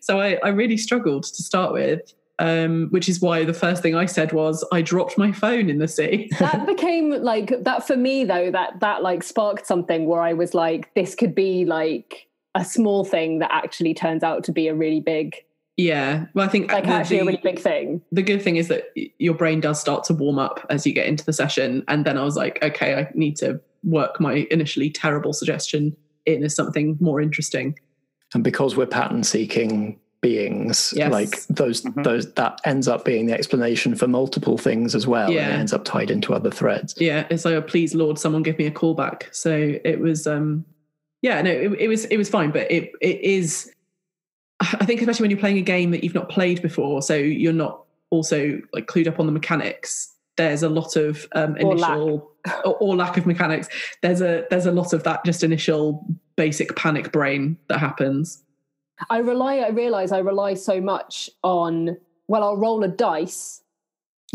so 0.00 0.20
I, 0.20 0.38
I 0.42 0.48
really 0.48 0.76
struggled 0.76 1.24
to 1.24 1.42
start 1.42 1.72
with. 1.72 2.14
Um, 2.38 2.86
which 2.88 3.06
is 3.06 3.20
why 3.20 3.44
the 3.44 3.52
first 3.52 3.82
thing 3.82 3.94
I 3.94 4.06
said 4.06 4.32
was 4.32 4.66
I 4.72 4.80
dropped 4.80 5.18
my 5.18 5.30
phone 5.30 5.68
in 5.68 5.76
the 5.76 5.86
sea. 5.86 6.30
that 6.38 6.66
became 6.66 7.10
like 7.10 7.52
that 7.64 7.86
for 7.86 7.98
me 7.98 8.24
though 8.24 8.50
that 8.50 8.80
that 8.80 9.02
like 9.02 9.22
sparked 9.22 9.66
something 9.66 10.06
where 10.06 10.22
i 10.22 10.32
was 10.32 10.54
like 10.54 10.90
this 10.94 11.14
could 11.14 11.34
be 11.34 11.66
like 11.66 12.29
a 12.54 12.64
small 12.64 13.04
thing 13.04 13.38
that 13.38 13.50
actually 13.52 13.94
turns 13.94 14.22
out 14.22 14.44
to 14.44 14.52
be 14.52 14.68
a 14.68 14.74
really 14.74 15.00
big 15.00 15.36
Yeah, 15.76 16.26
well, 16.34 16.44
I 16.44 16.48
think 16.48 16.72
like 16.72 16.84
the- 16.84 16.90
actually 16.90 17.20
a 17.20 17.24
really 17.24 17.40
big 17.42 17.58
thing 17.58 18.02
the 18.12 18.22
good 18.22 18.42
thing 18.42 18.56
is 18.56 18.68
that 18.68 18.84
your 19.18 19.34
brain 19.34 19.60
does 19.60 19.80
start 19.80 20.04
to 20.04 20.14
warm 20.14 20.38
up 20.38 20.66
as 20.68 20.86
you 20.86 20.92
get 20.92 21.06
into 21.06 21.24
the 21.24 21.32
session 21.32 21.84
and 21.88 22.04
then 22.04 22.18
i 22.18 22.22
was 22.24 22.36
like 22.36 22.58
okay 22.62 22.94
i 22.94 23.08
need 23.14 23.36
to 23.36 23.60
work 23.84 24.20
my 24.20 24.46
initially 24.50 24.90
terrible 24.90 25.32
suggestion 25.32 25.96
in 26.26 26.42
as 26.44 26.54
something 26.54 26.96
more 27.00 27.20
interesting 27.20 27.78
And 28.34 28.44
because 28.44 28.76
we're 28.76 28.86
pattern 28.86 29.22
seeking 29.24 29.98
beings, 30.20 30.92
Yes. 30.94 31.10
like 31.10 31.46
those 31.48 31.82
Mhm. 31.82 32.04
those 32.04 32.30
that 32.34 32.60
ends 32.66 32.86
up 32.88 33.04
being 33.06 33.24
the 33.26 33.32
explanation 33.32 33.94
for 33.94 34.06
multiple 34.06 34.58
things 34.58 34.94
as 34.94 35.06
well, 35.06 35.26
and 35.26 35.34
Yeah. 35.34 35.48
it 35.48 35.58
ends 35.60 35.72
up 35.72 35.84
tied 35.84 36.10
into 36.10 36.34
other 36.34 36.50
threads. 36.50 36.94
yeah 36.98 37.26
it's 37.30 37.44
like 37.46 37.54
oh, 37.54 37.62
please 37.62 37.94
lord 37.94 38.18
someone 38.18 38.42
give 38.42 38.58
me 38.58 38.66
a 38.66 38.70
call 38.70 38.92
back 38.94 39.28
so 39.32 39.50
it 39.84 39.98
was 39.98 40.26
um 40.26 40.64
yeah 41.22 41.40
no 41.42 41.50
it, 41.50 41.72
it 41.72 41.88
was 41.88 42.04
it 42.06 42.16
was 42.16 42.28
fine 42.28 42.50
but 42.50 42.70
it 42.70 42.92
it 43.00 43.20
is 43.20 43.72
i 44.60 44.84
think 44.84 45.00
especially 45.00 45.24
when 45.24 45.30
you're 45.30 45.40
playing 45.40 45.58
a 45.58 45.62
game 45.62 45.90
that 45.90 46.02
you've 46.04 46.14
not 46.14 46.28
played 46.28 46.60
before 46.62 47.02
so 47.02 47.14
you're 47.14 47.52
not 47.52 47.84
also 48.10 48.60
like 48.72 48.86
clued 48.86 49.06
up 49.06 49.20
on 49.20 49.26
the 49.26 49.32
mechanics 49.32 50.14
there's 50.36 50.62
a 50.62 50.68
lot 50.68 50.96
of 50.96 51.26
um 51.34 51.56
Or 51.60 51.76
lack. 51.76 51.90
initial 51.90 52.32
or, 52.64 52.76
or 52.76 52.96
lack 52.96 53.16
of 53.16 53.26
mechanics 53.26 53.68
there's 54.02 54.20
a 54.20 54.44
there's 54.50 54.66
a 54.66 54.72
lot 54.72 54.92
of 54.92 55.02
that 55.04 55.24
just 55.24 55.42
initial 55.44 56.04
basic 56.36 56.74
panic 56.76 57.12
brain 57.12 57.56
that 57.68 57.78
happens 57.78 58.42
i 59.10 59.18
rely 59.18 59.58
i 59.58 59.68
realize 59.68 60.12
i 60.12 60.18
rely 60.18 60.54
so 60.54 60.80
much 60.80 61.28
on 61.42 61.96
well 62.28 62.42
i'll 62.42 62.56
roll 62.56 62.82
a 62.84 62.88
dice 62.88 63.62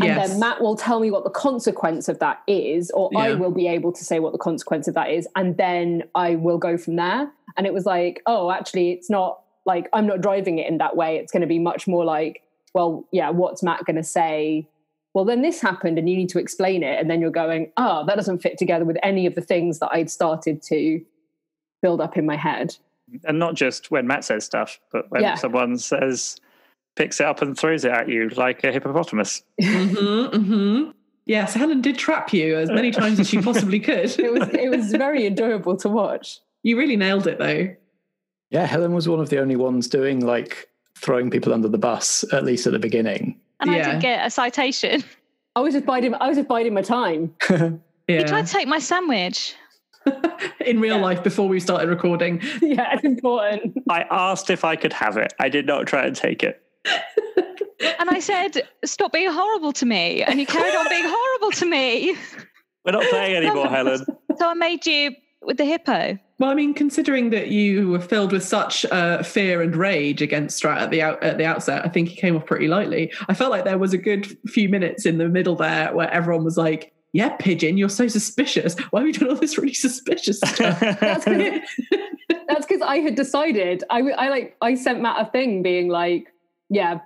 and 0.00 0.08
Yes. 0.08 0.28
then 0.30 0.40
Matt 0.40 0.60
will 0.60 0.76
tell 0.76 1.00
me 1.00 1.10
what 1.10 1.24
the 1.24 1.30
consequence 1.30 2.08
of 2.08 2.18
that 2.18 2.42
is, 2.46 2.90
or 2.90 3.10
I 3.16 3.34
will 3.34 3.50
be 3.50 3.66
able 3.66 3.92
to 3.92 4.04
say 4.04 4.18
what 4.20 4.32
the 4.32 4.38
consequence 4.38 4.88
of 4.88 4.94
that 4.94 5.10
is, 5.10 5.26
and 5.36 5.56
then 5.56 6.02
I 6.14 6.34
will 6.36 6.58
go 6.58 6.76
from 6.76 6.96
there. 6.96 7.30
And 7.56 7.66
it 7.66 7.72
was 7.72 7.86
like, 7.86 8.22
oh, 8.26 8.50
actually, 8.50 8.90
it's 8.92 9.08
not 9.08 9.40
like 9.64 9.88
I'm 9.92 10.06
not 10.06 10.20
driving 10.20 10.58
it 10.58 10.68
in 10.68 10.78
that 10.78 10.96
way. 10.96 11.16
It's 11.16 11.32
going 11.32 11.40
to 11.40 11.46
be 11.46 11.58
much 11.58 11.86
more 11.88 12.04
like, 12.04 12.42
well, 12.74 13.06
yeah, 13.10 13.30
what's 13.30 13.62
Matt 13.62 13.84
going 13.86 13.96
to 13.96 14.02
say? 14.02 14.68
Well, 15.14 15.24
then 15.24 15.40
this 15.40 15.62
happened, 15.62 15.98
and 15.98 16.10
you 16.10 16.16
need 16.16 16.28
to 16.30 16.38
explain 16.38 16.82
it, 16.82 17.00
and 17.00 17.08
then 17.10 17.22
you're 17.22 17.30
going, 17.30 17.72
oh, 17.78 18.04
that 18.06 18.16
doesn't 18.16 18.40
fit 18.42 18.58
together 18.58 18.84
with 18.84 18.98
any 19.02 19.24
of 19.24 19.34
the 19.34 19.40
things 19.40 19.78
that 19.78 19.88
I'd 19.92 20.10
started 20.10 20.60
to 20.64 21.00
build 21.80 22.02
up 22.02 22.18
in 22.18 22.26
my 22.26 22.36
head. 22.36 22.76
And 23.24 23.38
not 23.38 23.54
just 23.54 23.90
when 23.90 24.06
Matt 24.06 24.24
says 24.24 24.44
stuff, 24.44 24.78
but 24.92 25.10
when 25.10 25.22
Yeah. 25.22 25.36
someone 25.36 25.78
says, 25.78 26.38
picks 26.96 27.20
it 27.20 27.26
up 27.26 27.42
and 27.42 27.56
throws 27.56 27.84
it 27.84 27.92
at 27.92 28.08
you 28.08 28.28
like 28.30 28.64
a 28.64 28.72
hippopotamus. 28.72 29.42
hmm 29.62 30.24
hmm 30.26 30.90
Yes, 31.28 31.54
Helen 31.54 31.80
did 31.80 31.98
trap 31.98 32.32
you 32.32 32.56
as 32.56 32.70
many 32.70 32.92
times 32.92 33.18
as 33.18 33.28
she 33.28 33.42
possibly 33.42 33.80
could. 33.80 34.10
It 34.18 34.32
was 34.32 34.48
it 34.50 34.70
was 34.70 34.90
very 34.92 35.26
enjoyable 35.26 35.76
to 35.78 35.88
watch. 35.88 36.38
you 36.62 36.78
really 36.78 36.96
nailed 36.96 37.26
it, 37.26 37.38
though. 37.38 37.74
Yeah, 38.50 38.64
Helen 38.64 38.92
was 38.94 39.08
one 39.08 39.18
of 39.18 39.28
the 39.28 39.40
only 39.40 39.56
ones 39.56 39.88
doing 39.88 40.24
like 40.24 40.68
throwing 40.98 41.30
people 41.30 41.52
under 41.52 41.68
the 41.68 41.78
bus, 41.78 42.24
at 42.32 42.44
least 42.44 42.66
at 42.66 42.72
the 42.72 42.78
beginning. 42.78 43.40
And 43.60 43.70
I 43.70 43.76
Yeah. 43.76 43.92
did 43.92 44.02
get 44.02 44.26
a 44.26 44.30
citation. 44.30 45.02
I 45.56 45.60
was 45.60 45.74
just 45.74 45.84
biding. 45.86 46.14
I 46.14 46.28
was 46.28 46.36
just 46.36 46.48
biding 46.48 46.74
my 46.74 46.82
time. 46.82 47.34
Yeah. 48.08 48.18
He 48.18 48.24
tried 48.24 48.46
to 48.46 48.52
take 48.52 48.68
my 48.68 48.78
sandwich. 48.78 49.56
In 50.64 50.78
real 50.78 50.94
Yeah. 50.98 51.02
life, 51.02 51.24
before 51.24 51.48
we 51.48 51.58
started 51.58 51.88
recording. 51.88 52.40
yeah, 52.62 52.92
it's 52.94 53.02
important. 53.02 53.76
I 53.90 54.02
asked 54.12 54.48
if 54.48 54.64
I 54.64 54.76
could 54.76 54.92
have 54.92 55.16
it. 55.16 55.32
I 55.40 55.48
did 55.48 55.66
not 55.66 55.88
try 55.88 56.04
and 56.06 56.14
take 56.14 56.44
it. 56.44 56.62
And 57.98 58.10
I 58.10 58.20
said, 58.20 58.62
Stop 58.84 59.12
being 59.12 59.30
horrible 59.30 59.72
to 59.74 59.86
me. 59.86 60.22
And 60.22 60.40
you 60.40 60.46
carried 60.46 60.74
on 60.74 60.88
being 60.88 61.04
horrible 61.06 61.50
to 61.52 61.66
me. 61.66 62.16
We're 62.84 62.92
not 62.92 63.04
playing 63.10 63.36
anymore, 63.44 63.68
Helen. 63.68 64.04
So 64.38 64.48
I 64.48 64.54
made 64.54 64.86
you 64.86 65.14
with 65.42 65.56
the 65.56 65.64
hippo. 65.64 66.18
Well, 66.38 66.50
I 66.50 66.54
mean, 66.54 66.74
considering 66.74 67.30
that 67.30 67.48
you 67.48 67.88
were 67.88 68.00
filled 68.00 68.32
with 68.32 68.44
such 68.44 68.84
uh, 68.86 69.22
fear 69.22 69.62
and 69.62 69.74
rage 69.74 70.20
against 70.20 70.62
Strat 70.62 70.76
at 70.76 70.90
the 70.90 71.00
out, 71.00 71.22
at 71.22 71.38
the 71.38 71.46
outset, 71.46 71.84
I 71.84 71.88
think 71.88 72.08
he 72.10 72.16
came 72.16 72.36
off 72.36 72.44
pretty 72.44 72.68
lightly. 72.68 73.12
I 73.28 73.34
felt 73.34 73.50
like 73.50 73.64
there 73.64 73.78
was 73.78 73.94
a 73.94 73.98
good 73.98 74.36
few 74.48 74.68
minutes 74.68 75.06
in 75.06 75.16
the 75.18 75.28
middle 75.28 75.56
there 75.56 75.94
where 75.94 76.10
everyone 76.10 76.44
was 76.44 76.58
like, 76.58 76.92
"Yeah, 77.12 77.30
pigeon, 77.38 77.78
you're 77.78 77.88
so 77.88 78.06
suspicious. 78.06 78.78
Why 78.90 79.02
are 79.02 79.06
you 79.06 79.14
doing 79.14 79.30
all 79.30 79.38
this 79.38 79.56
really 79.56 79.72
suspicious 79.72 80.38
stuff?" 80.40 80.78
That's 81.00 81.24
because 81.24 82.82
I 82.82 82.98
had 82.98 83.14
decided. 83.14 83.82
I, 83.88 84.00
I 84.00 84.28
like 84.28 84.56
I 84.60 84.74
sent 84.74 85.00
Matt 85.00 85.26
a 85.26 85.30
thing 85.30 85.62
being 85.62 85.88
like, 85.88 86.26
yeah. 86.68 87.00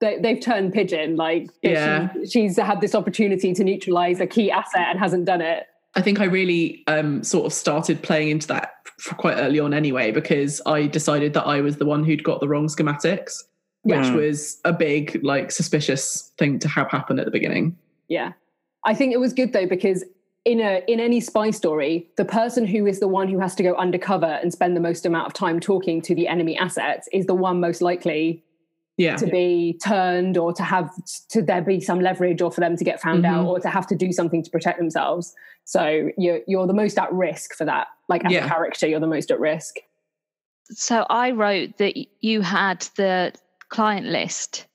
They, 0.00 0.18
they've 0.20 0.40
turned 0.40 0.72
pigeon. 0.72 1.16
Like, 1.16 1.48
Yeah. 1.62 2.12
she- 2.20 2.26
she's 2.26 2.56
had 2.56 2.80
this 2.80 2.94
opportunity 2.94 3.52
to 3.52 3.64
neutralize 3.64 4.20
a 4.20 4.26
key 4.26 4.50
asset 4.50 4.86
and 4.90 4.98
hasn't 4.98 5.24
done 5.24 5.40
it. 5.40 5.66
I 5.96 6.02
think 6.02 6.20
I 6.20 6.24
really 6.26 6.84
um, 6.86 7.24
sort 7.24 7.46
of 7.46 7.52
started 7.52 8.02
playing 8.02 8.28
into 8.28 8.46
that 8.48 8.74
quite 9.16 9.34
early 9.38 9.58
on 9.58 9.74
anyway, 9.74 10.12
because 10.12 10.60
I 10.66 10.86
decided 10.86 11.34
that 11.34 11.46
I 11.46 11.60
was 11.60 11.78
the 11.78 11.84
one 11.86 12.04
who'd 12.04 12.22
got 12.22 12.40
the 12.40 12.46
wrong 12.48 12.68
schematics, 12.68 13.42
which 13.82 13.96
Yeah. 13.96 14.14
was 14.14 14.60
a 14.64 14.72
big, 14.72 15.18
like, 15.24 15.50
suspicious 15.50 16.30
thing 16.38 16.58
to 16.60 16.68
have 16.68 16.88
happen 16.90 17.18
at 17.18 17.24
the 17.24 17.30
beginning. 17.32 17.76
Yeah. 18.08 18.32
I 18.84 18.94
think 18.94 19.12
it 19.12 19.18
was 19.18 19.32
good 19.32 19.52
though 19.52 19.66
because 19.66 20.04
in 20.44 20.60
a 20.60 20.82
in 20.86 21.00
any 21.00 21.20
spy 21.20 21.50
story, 21.50 22.08
the 22.16 22.24
person 22.24 22.64
who 22.66 22.86
is 22.86 23.00
the 23.00 23.08
one 23.08 23.26
who 23.28 23.38
has 23.40 23.54
to 23.56 23.62
go 23.64 23.74
undercover 23.74 24.26
and 24.26 24.52
spend 24.52 24.76
the 24.76 24.80
most 24.80 25.04
amount 25.04 25.26
of 25.26 25.32
time 25.34 25.58
talking 25.58 26.00
to 26.02 26.14
the 26.14 26.28
enemy 26.28 26.56
assets 26.56 27.08
is 27.12 27.26
the 27.26 27.34
one 27.34 27.58
most 27.60 27.82
likely 27.82 28.42
Yeah. 28.98 29.16
to 29.16 29.26
be 29.26 29.78
turned 29.82 30.36
or 30.36 30.52
to 30.52 30.62
have 30.62 30.90
to 31.30 31.40
there 31.40 31.62
be 31.62 31.80
some 31.80 32.00
leverage 32.00 32.42
or 32.42 32.50
for 32.50 32.60
them 32.60 32.76
to 32.76 32.84
get 32.84 33.00
found 33.00 33.24
out 33.24 33.44
Mhm. 33.46 33.48
or 33.48 33.60
to 33.60 33.68
have 33.68 33.86
to 33.86 33.94
do 33.94 34.12
something 34.12 34.42
to 34.42 34.50
protect 34.50 34.78
themselves. 34.78 35.34
So 35.64 36.10
you're 36.18 36.40
you're 36.48 36.66
the 36.66 36.74
most 36.74 36.98
at 36.98 37.10
risk 37.12 37.54
for 37.54 37.64
that. 37.64 37.86
Like 38.08 38.24
as 38.26 38.32
Yeah. 38.32 38.44
a 38.44 38.48
character, 38.48 38.86
you're 38.88 39.00
the 39.00 39.06
most 39.06 39.30
at 39.30 39.38
risk. 39.40 39.76
So 40.64 41.06
I 41.08 41.30
wrote 41.30 41.78
that 41.78 41.94
you 42.20 42.42
had 42.42 42.80
the 42.96 43.32
client 43.68 44.06
list 44.06 44.66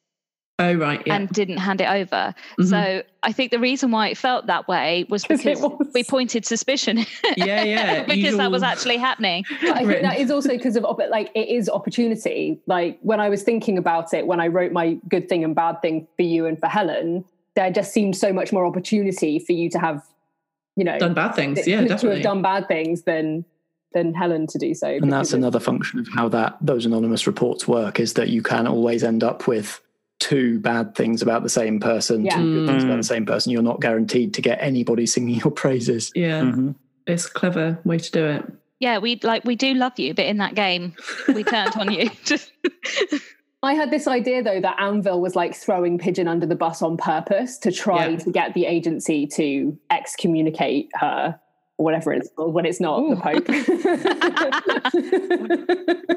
Oh, 0.60 0.74
right. 0.76 1.02
Yeah. 1.06 1.16
and 1.16 1.30
didn't 1.30 1.58
hand 1.58 1.82
it 1.82 1.90
over. 1.90 2.36
Mhm. 2.60 2.70
So 2.70 3.04
I 3.24 3.32
think 3.32 3.50
the 3.52 3.60
reason 3.60 3.90
why 3.90 4.10
it 4.10 4.18
felt 4.18 4.46
that 4.46 4.68
way 4.68 5.06
was 5.10 5.24
'Cause 5.28 5.40
because 5.44 5.62
was. 5.62 5.88
we 5.94 6.04
pointed 6.04 6.46
suspicion. 6.46 7.06
Yeah, 7.38 7.64
yeah, 7.64 8.04
because 8.06 8.18
you'd 8.18 8.40
that 8.40 8.52
was 8.52 8.62
actually 8.62 8.98
happening. 8.98 9.46
But 9.62 9.78
I 9.78 9.86
think 9.86 10.02
that 10.04 10.20
is 10.20 10.30
also 10.30 10.50
because 10.50 10.76
of 10.76 10.86
op- 10.86 11.00
like 11.10 11.32
it 11.34 11.48
is 11.50 11.68
opportunity. 11.70 12.60
Like 12.68 13.00
when 13.02 13.20
I 13.20 13.30
was 13.30 13.42
thinking 13.42 13.78
about 13.80 14.14
it, 14.14 14.28
when 14.28 14.40
I 14.40 14.48
wrote 14.48 14.72
my 14.72 14.98
good 15.10 15.28
thing 15.28 15.44
and 15.44 15.56
bad 15.56 15.82
thing 15.82 16.08
for 16.16 16.22
you 16.24 16.46
and 16.46 16.60
for 16.60 16.68
Helen, 16.68 17.26
there 17.56 17.72
just 17.72 17.92
seemed 17.92 18.16
so 18.16 18.32
much 18.32 18.54
more 18.54 18.66
opportunity 18.68 19.40
for 19.40 19.54
you 19.54 19.70
to 19.72 19.80
have, 19.80 20.04
you 20.76 20.84
know, 20.84 21.00
done 21.00 21.16
bad 21.16 21.34
things. 21.34 21.62
to- 21.64 21.70
Yeah, 21.70 21.82
to 21.82 21.88
definitely. 21.88 22.18
have 22.20 22.24
done 22.24 22.42
bad 22.44 22.68
things 22.68 23.02
than 23.04 23.44
than 23.94 24.14
Helen 24.14 24.46
to 24.48 24.58
do 24.60 24.74
so. 24.76 24.88
And 24.88 25.12
that's 25.12 25.34
another 25.34 25.60
function 25.60 26.00
of 26.00 26.08
how 26.14 26.30
that 26.30 26.58
those 26.62 26.86
anonymous 26.86 27.26
reports 27.26 27.68
work 27.68 28.00
is 28.00 28.14
that 28.14 28.30
you 28.30 28.44
can 28.44 28.68
always 28.68 29.04
end 29.04 29.24
up 29.24 29.48
with 29.48 29.80
two 30.24 30.60
bad 30.60 30.96
things 30.96 31.22
about 31.22 31.44
the 31.44 31.50
same 31.50 31.80
person, 31.80 32.24
Yeah. 32.26 32.38
two 32.38 32.54
good 32.60 32.68
things 32.70 32.84
about 32.86 32.96
Mm. 32.96 33.00
the 33.00 33.04
same 33.16 33.26
person. 33.26 33.52
You're 33.52 33.62
not 33.62 33.82
guaranteed 33.82 34.34
to 34.36 34.42
get 34.42 34.58
anybody 34.62 35.06
singing 35.06 35.36
your 35.44 35.52
praises. 35.52 36.12
yeah, 36.16 36.42
Mhm. 36.42 36.76
it's 37.08 37.26
a 37.26 37.32
clever 37.32 37.80
way 37.84 37.98
to 37.98 38.12
do 38.12 38.26
it. 38.26 38.44
Yeah, 38.80 39.00
we 39.00 39.20
like 39.24 39.44
we 39.46 39.56
do 39.56 39.74
love 39.74 39.98
you, 40.00 40.14
but 40.14 40.26
in 40.26 40.38
that 40.38 40.56
game, 40.56 40.94
we 41.34 41.44
turned 41.44 41.76
on 41.78 41.92
you. 41.92 42.10
Just- 42.26 42.52
I 43.62 43.74
had 43.76 43.92
this 43.92 44.08
idea 44.08 44.44
though 44.44 44.60
that 44.60 44.76
Anvil 44.80 45.22
was 45.22 45.36
like 45.38 45.56
throwing 45.56 45.98
Pigeon 45.98 46.28
under 46.28 46.46
the 46.46 46.56
bus 46.56 46.82
on 46.82 46.98
purpose 46.98 47.58
to 47.60 47.72
try 47.72 48.08
Yeah. 48.08 48.18
to 48.18 48.32
get 48.32 48.54
the 48.54 48.66
agency 48.66 49.26
to 49.28 49.78
excommunicate 49.90 50.90
her 50.96 51.38
or 51.38 51.40
whatever 51.78 52.14
it's 52.14 52.30
called 52.36 52.54
when 52.54 52.66
it's 52.66 52.80
not 52.80 53.10
the 53.10 53.16
Pope. 53.16 53.48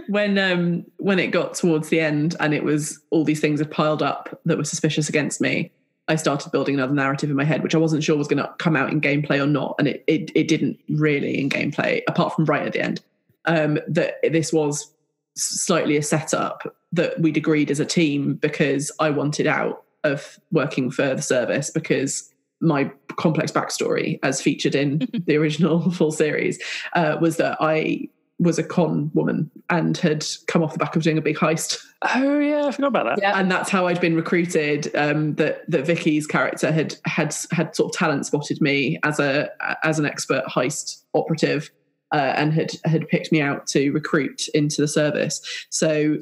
when 0.08 0.38
um 0.38 0.84
when 0.98 1.18
it 1.18 1.28
got 1.28 1.54
towards 1.54 1.88
the 1.88 2.00
end 2.00 2.36
and 2.40 2.52
it 2.54 2.62
was 2.62 3.00
all 3.10 3.24
these 3.24 3.40
things 3.40 3.60
had 3.60 3.70
piled 3.70 4.02
up 4.02 4.40
that 4.44 4.58
were 4.58 4.64
suspicious 4.64 5.08
against 5.08 5.40
me 5.40 5.70
i 6.08 6.16
started 6.16 6.52
building 6.52 6.74
another 6.74 6.92
narrative 6.92 7.30
in 7.30 7.36
my 7.36 7.44
head 7.44 7.62
which 7.62 7.74
i 7.74 7.78
wasn't 7.78 8.02
sure 8.04 8.16
was 8.16 8.28
going 8.28 8.42
to 8.42 8.54
come 8.58 8.76
out 8.76 8.92
in 8.92 9.00
gameplay 9.00 9.42
or 9.42 9.46
not 9.46 9.74
and 9.78 9.88
it, 9.88 10.04
it 10.06 10.30
it 10.34 10.46
didn't 10.46 10.78
really 10.90 11.40
in 11.40 11.48
gameplay 11.48 12.02
apart 12.06 12.34
from 12.34 12.44
right 12.44 12.66
at 12.66 12.72
the 12.72 12.80
end 12.80 13.00
um 13.46 13.78
that 13.88 14.16
this 14.22 14.52
was 14.52 14.92
slightly 15.36 15.96
a 15.96 16.02
setup 16.02 16.76
that 16.92 17.18
we'd 17.20 17.36
agreed 17.36 17.70
as 17.70 17.80
a 17.80 17.86
team 17.86 18.34
because 18.34 18.92
i 19.00 19.08
wanted 19.10 19.46
out 19.46 19.84
of 20.04 20.38
working 20.52 20.90
for 20.90 21.14
the 21.14 21.22
service 21.22 21.70
because 21.70 22.32
my 22.60 22.90
complex 23.16 23.52
backstory 23.52 24.18
as 24.22 24.40
featured 24.40 24.74
in 24.74 25.08
the 25.26 25.36
original 25.36 25.90
full 25.92 26.12
series 26.12 26.58
uh, 26.94 27.16
was 27.20 27.36
that 27.36 27.56
i 27.60 28.08
was 28.38 28.58
a 28.58 28.62
con 28.62 29.10
woman 29.14 29.50
and 29.70 29.96
had 29.96 30.24
come 30.46 30.62
off 30.62 30.72
the 30.72 30.78
back 30.78 30.94
of 30.94 31.02
doing 31.02 31.16
a 31.16 31.22
big 31.22 31.36
heist. 31.36 31.82
Oh 32.14 32.38
yeah, 32.38 32.66
I 32.66 32.70
forgot 32.70 32.88
about 32.88 33.06
that. 33.06 33.18
Yeah. 33.20 33.38
And 33.38 33.50
that's 33.50 33.70
how 33.70 33.86
I'd 33.86 34.00
been 34.00 34.14
recruited. 34.14 34.94
Um, 34.94 35.34
that 35.36 35.68
that 35.70 35.86
Vicky's 35.86 36.26
character 36.26 36.70
had 36.70 36.96
had 37.06 37.34
had 37.50 37.74
sort 37.74 37.94
of 37.94 37.98
talent 37.98 38.26
spotted 38.26 38.60
me 38.60 38.98
as 39.04 39.18
a 39.18 39.50
as 39.82 39.98
an 39.98 40.06
expert 40.06 40.44
heist 40.44 41.02
operative, 41.14 41.70
uh, 42.12 42.34
and 42.36 42.52
had 42.52 42.72
had 42.84 43.08
picked 43.08 43.32
me 43.32 43.40
out 43.40 43.66
to 43.68 43.90
recruit 43.90 44.48
into 44.48 44.82
the 44.82 44.88
service. 44.88 45.40
So 45.70 46.18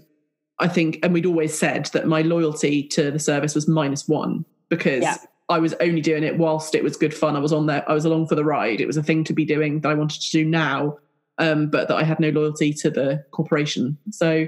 I 0.60 0.68
think, 0.68 1.00
and 1.02 1.12
we'd 1.12 1.26
always 1.26 1.58
said 1.58 1.86
that 1.86 2.06
my 2.06 2.22
loyalty 2.22 2.84
to 2.88 3.10
the 3.10 3.18
service 3.18 3.54
was 3.54 3.66
minus 3.66 4.06
one 4.08 4.44
because. 4.68 5.02
Yeah. 5.02 5.16
I 5.48 5.58
was 5.58 5.74
only 5.74 6.00
doing 6.00 6.22
it 6.22 6.38
whilst 6.38 6.74
it 6.74 6.82
was 6.82 6.96
good 6.96 7.14
fun. 7.14 7.36
I 7.36 7.40
was 7.40 7.52
on 7.52 7.66
there. 7.66 7.88
I 7.88 7.92
was 7.92 8.04
along 8.04 8.28
for 8.28 8.34
the 8.34 8.44
ride. 8.44 8.80
It 8.80 8.86
was 8.86 8.96
a 8.96 9.02
thing 9.02 9.24
to 9.24 9.32
be 9.32 9.44
doing 9.44 9.80
that 9.80 9.90
I 9.90 9.94
wanted 9.94 10.22
to 10.22 10.30
do 10.30 10.44
now, 10.44 10.96
um, 11.38 11.68
but 11.68 11.88
that 11.88 11.96
I 11.96 12.02
had 12.02 12.18
no 12.18 12.30
loyalty 12.30 12.72
to 12.74 12.90
the 12.90 13.24
corporation. 13.30 13.98
So 14.10 14.46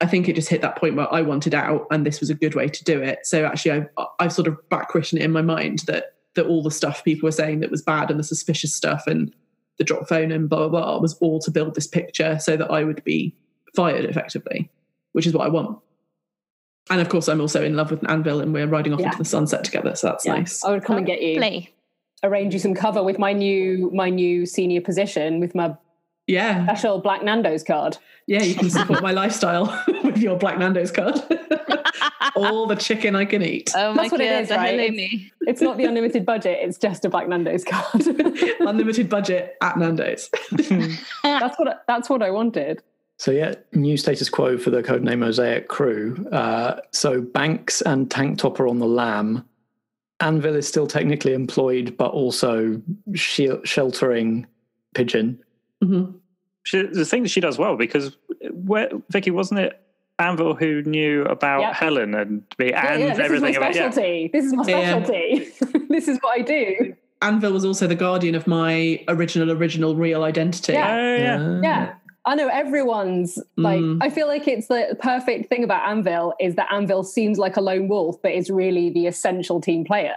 I 0.00 0.06
think 0.06 0.28
it 0.28 0.36
just 0.36 0.50
hit 0.50 0.60
that 0.60 0.76
point 0.76 0.96
where 0.96 1.12
I 1.12 1.22
wanted 1.22 1.54
out, 1.54 1.86
and 1.90 2.04
this 2.04 2.20
was 2.20 2.28
a 2.28 2.34
good 2.34 2.54
way 2.54 2.68
to 2.68 2.84
do 2.84 3.00
it. 3.00 3.20
So 3.24 3.46
actually, 3.46 3.72
I've 3.72 3.88
I've 4.20 4.32
sort 4.32 4.48
of 4.48 4.58
backwritten 4.68 5.18
it 5.18 5.22
in 5.22 5.32
my 5.32 5.42
mind 5.42 5.80
that 5.86 6.14
that 6.34 6.46
all 6.46 6.62
the 6.62 6.70
stuff 6.70 7.02
people 7.02 7.26
were 7.26 7.32
saying 7.32 7.60
that 7.60 7.70
was 7.70 7.80
bad 7.80 8.10
and 8.10 8.20
the 8.20 8.24
suspicious 8.24 8.74
stuff 8.74 9.04
and 9.06 9.34
the 9.78 9.84
drop 9.84 10.06
phone 10.06 10.30
and 10.30 10.50
blah 10.50 10.68
blah 10.68 10.80
blah 10.80 10.98
was 10.98 11.14
all 11.14 11.38
to 11.40 11.50
build 11.50 11.74
this 11.74 11.86
picture 11.86 12.38
so 12.38 12.58
that 12.58 12.70
I 12.70 12.84
would 12.84 13.02
be 13.04 13.34
fired 13.74 14.04
effectively, 14.04 14.70
which 15.12 15.26
is 15.26 15.32
what 15.32 15.46
I 15.46 15.50
want. 15.50 15.78
And 16.90 17.00
of 17.00 17.08
course, 17.08 17.28
I'm 17.28 17.40
also 17.40 17.64
in 17.64 17.74
love 17.76 17.90
with 17.90 18.02
an 18.02 18.10
Anvil, 18.10 18.40
and 18.40 18.52
we're 18.52 18.66
riding 18.66 18.92
off 18.92 19.00
Yeah. 19.00 19.06
into 19.06 19.18
the 19.18 19.24
sunset 19.24 19.64
together. 19.64 19.94
So 19.96 20.06
that's 20.08 20.24
Yeah. 20.24 20.34
nice. 20.36 20.64
I 20.64 20.70
would 20.70 20.84
come 20.84 20.96
and 20.98 21.06
get 21.06 21.20
you, 21.20 21.40
Lovely. 21.40 21.74
arrange 22.22 22.54
you 22.54 22.60
some 22.60 22.74
cover 22.74 23.02
with 23.02 23.18
my 23.18 23.32
new 23.32 23.90
my 23.92 24.08
new 24.10 24.46
senior 24.46 24.80
position 24.80 25.40
with 25.40 25.54
my 25.54 25.74
Yeah, 26.28 26.64
special 26.64 26.98
Black 27.00 27.22
Nando's 27.22 27.62
card. 27.64 27.98
yeah. 28.26 28.42
You 28.42 28.54
can 28.54 28.70
support 28.70 29.02
my 29.02 29.10
lifestyle 29.22 29.66
with 30.04 30.18
your 30.18 30.36
Black 30.36 30.58
Nando's 30.58 30.90
card. 30.92 31.20
all 32.36 32.66
the 32.66 32.76
chicken 32.76 33.16
I 33.16 33.24
can 33.24 33.42
eat. 33.42 33.72
Oh 33.74 33.92
my 33.94 34.02
That's 34.02 34.12
what 34.12 34.20
it 34.20 34.30
god, 34.30 34.42
is, 34.42 34.48
the 34.50 34.54
right? 34.56 34.78
halloumi. 34.78 35.30
It's 35.42 35.60
not 35.62 35.76
the 35.78 35.84
unlimited 35.84 36.24
budget; 36.26 36.58
it's 36.62 36.78
just 36.78 37.04
a 37.04 37.08
Black 37.08 37.28
Nando's 37.28 37.64
card. 37.64 38.06
Unlimited 38.60 39.08
budget 39.08 39.56
at 39.60 39.76
Nando's. 39.76 40.30
that's 41.22 41.58
what 41.58 41.68
I- 41.68 41.76
that's 41.88 42.08
what 42.10 42.22
I 42.22 42.30
wanted. 42.30 42.82
So 43.18 43.30
yeah, 43.30 43.54
new 43.72 43.96
status 43.96 44.28
quo 44.28 44.58
for 44.58 44.70
the 44.70 44.82
codename 44.82 45.20
Mosaic 45.20 45.68
crew. 45.68 46.26
Uh, 46.32 46.80
so 46.92 47.20
Banks 47.22 47.80
and 47.82 48.10
Tank 48.10 48.38
Top 48.38 48.60
are 48.60 48.68
on 48.68 48.78
the 48.78 48.86
lam. 48.86 49.44
Anvil 50.20 50.54
is 50.54 50.66
still 50.68 50.86
technically 50.86 51.32
employed, 51.34 51.96
but 51.96 52.10
also 52.12 52.80
shel- 53.14 53.62
sheltering 53.64 54.46
Pigeon. 54.94 55.38
hmm 55.82 56.04
She, 56.64 56.82
the 56.82 57.04
thing 57.04 57.22
that 57.22 57.28
she 57.30 57.40
does 57.40 57.58
well 57.58 57.76
because 57.76 58.16
where, 58.50 58.88
Vicky 59.10 59.30
wasn't 59.30 59.60
it 59.60 59.80
Anvil 60.18 60.54
who 60.54 60.82
knew 60.82 61.22
about 61.24 61.60
Yep. 61.60 61.74
Helen 61.74 62.14
and 62.14 62.42
me 62.58 62.70
Yeah, 62.70 62.92
and 62.92 63.00
yeah, 63.00 63.06
this 63.08 63.12
is 63.14 63.18
my 63.18 63.24
everything 63.24 63.56
about 63.56 63.74
yeah. 63.74 63.90
specialty. 63.90 64.30
This 64.32 64.44
is 64.46 64.52
my 64.54 64.64
Yeah. 64.66 65.04
specialty. 65.04 65.86
this 65.90 66.08
is 66.08 66.18
what 66.22 66.38
I 66.38 66.42
do. 66.42 66.94
Anvil 67.22 67.52
was 67.52 67.64
also 67.64 67.86
the 67.86 67.94
guardian 67.94 68.34
of 68.34 68.46
my 68.46 69.02
original, 69.08 69.50
original, 69.52 69.96
real 69.96 70.22
identity. 70.22 70.72
Yeah. 70.74 70.94
Oh, 70.96 71.16
yeah. 71.16 71.60
Yeah. 71.62 71.94
I 72.26 72.34
know 72.34 72.48
everyone's 72.48 73.38
like 73.56 73.80
Mm. 73.80 73.98
I 74.02 74.10
feel 74.10 74.26
like 74.26 74.48
it's 74.48 74.66
the 74.66 74.96
perfect 75.00 75.48
thing 75.48 75.62
about 75.62 75.88
Anvil 75.88 76.34
is 76.40 76.56
that 76.56 76.68
Anvil 76.72 77.04
seems 77.04 77.38
like 77.38 77.56
a 77.56 77.60
lone 77.60 77.88
wolf, 77.88 78.20
but 78.20 78.32
is 78.32 78.50
really 78.50 78.90
the 78.90 79.06
essential 79.06 79.60
team 79.60 79.84
player. 79.84 80.16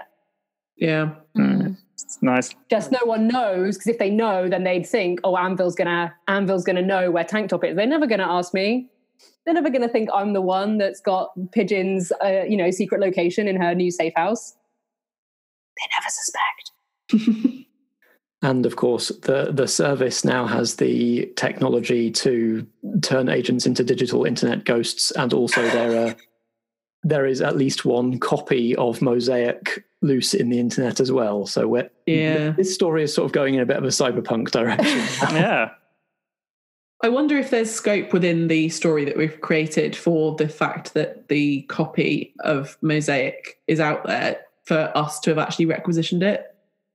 Yeah. 0.75 1.11
Mm. 1.37 1.77
It's 1.93 2.17
nice. 2.21 2.55
Just 2.69 2.91
no 2.91 2.99
one 3.03 3.27
knows 3.27 3.77
because 3.77 3.87
if 3.87 3.99
they 3.99 4.09
know, 4.09 4.49
then 4.49 4.63
they'd 4.63 4.87
think, 4.87 5.19
"Oh, 5.23 5.35
Anvil's 5.35 5.75
gonna 5.75 6.15
Anvil's 6.27 6.63
gonna 6.63 6.81
know 6.81 7.11
where 7.11 7.23
Tank 7.25 7.49
Top 7.49 7.63
is." 7.63 7.75
They're 7.75 7.85
never 7.85 8.07
gonna 8.07 8.27
ask 8.27 8.53
me. 8.53 8.89
They're 9.45 9.53
never 9.53 9.69
gonna 9.69 9.89
think 9.89 10.09
I'm 10.13 10.33
the 10.33 10.41
one 10.41 10.77
that's 10.77 11.01
got 11.01 11.31
Pigeon's, 11.51 12.11
uh, 12.23 12.43
you 12.47 12.57
know, 12.57 12.71
secret 12.71 13.01
location 13.01 13.47
in 13.47 13.57
her 13.61 13.75
new 13.75 13.91
safe 13.91 14.13
house. 14.15 14.55
They 15.77 15.87
never 15.95 16.09
suspect. 16.09 17.65
And 18.41 18.65
of 18.65 18.77
course, 18.77 19.09
the, 19.09 19.51
the 19.51 19.67
service 19.67 20.23
now 20.23 20.45
has 20.47 20.77
the 20.77 21.29
technology 21.35 22.09
to 22.11 22.65
turn 23.01 23.27
agents 23.27 23.65
into 23.65 23.83
digital 23.83 24.23
internet 24.25 24.63
ghosts, 24.63 25.11
and 25.11 25.33
also 25.33 25.61
there 25.61 26.07
are 26.07 26.15
there 27.03 27.25
is 27.25 27.41
at 27.41 27.57
least 27.57 27.85
one 27.85 28.19
copy 28.19 28.75
of 28.75 29.01
Mosaic 29.01 29.85
loose 30.01 30.33
in 30.33 30.49
the 30.49 30.59
internet 30.59 30.99
as 30.99 31.11
well. 31.11 31.45
So 31.45 31.67
we're, 31.67 31.89
Yeah. 32.05 32.51
this 32.51 32.73
story 32.73 33.03
is 33.03 33.13
sort 33.13 33.25
of 33.25 33.31
going 33.31 33.55
in 33.55 33.61
a 33.61 33.65
bit 33.65 33.77
of 33.77 33.83
a 33.83 33.87
cyberpunk 33.87 34.51
direction. 34.51 35.01
Yeah. 35.35 35.69
I 37.01 37.07
wonder 37.07 37.37
if 37.37 37.49
there's 37.49 37.71
scope 37.71 38.11
within 38.11 38.49
the 38.49 38.67
story 38.67 39.05
that 39.05 39.15
we've 39.15 39.39
created 39.39 39.95
for 39.95 40.35
the 40.35 40.49
fact 40.49 40.93
that 40.95 41.29
the 41.29 41.61
copy 41.63 42.33
of 42.41 42.77
Mosaic 42.81 43.57
is 43.67 43.79
out 43.79 44.05
there 44.05 44.41
for 44.65 44.91
us 44.95 45.21
to 45.21 45.29
have 45.29 45.37
actually 45.37 45.65
requisitioned 45.67 46.23
it 46.23 46.48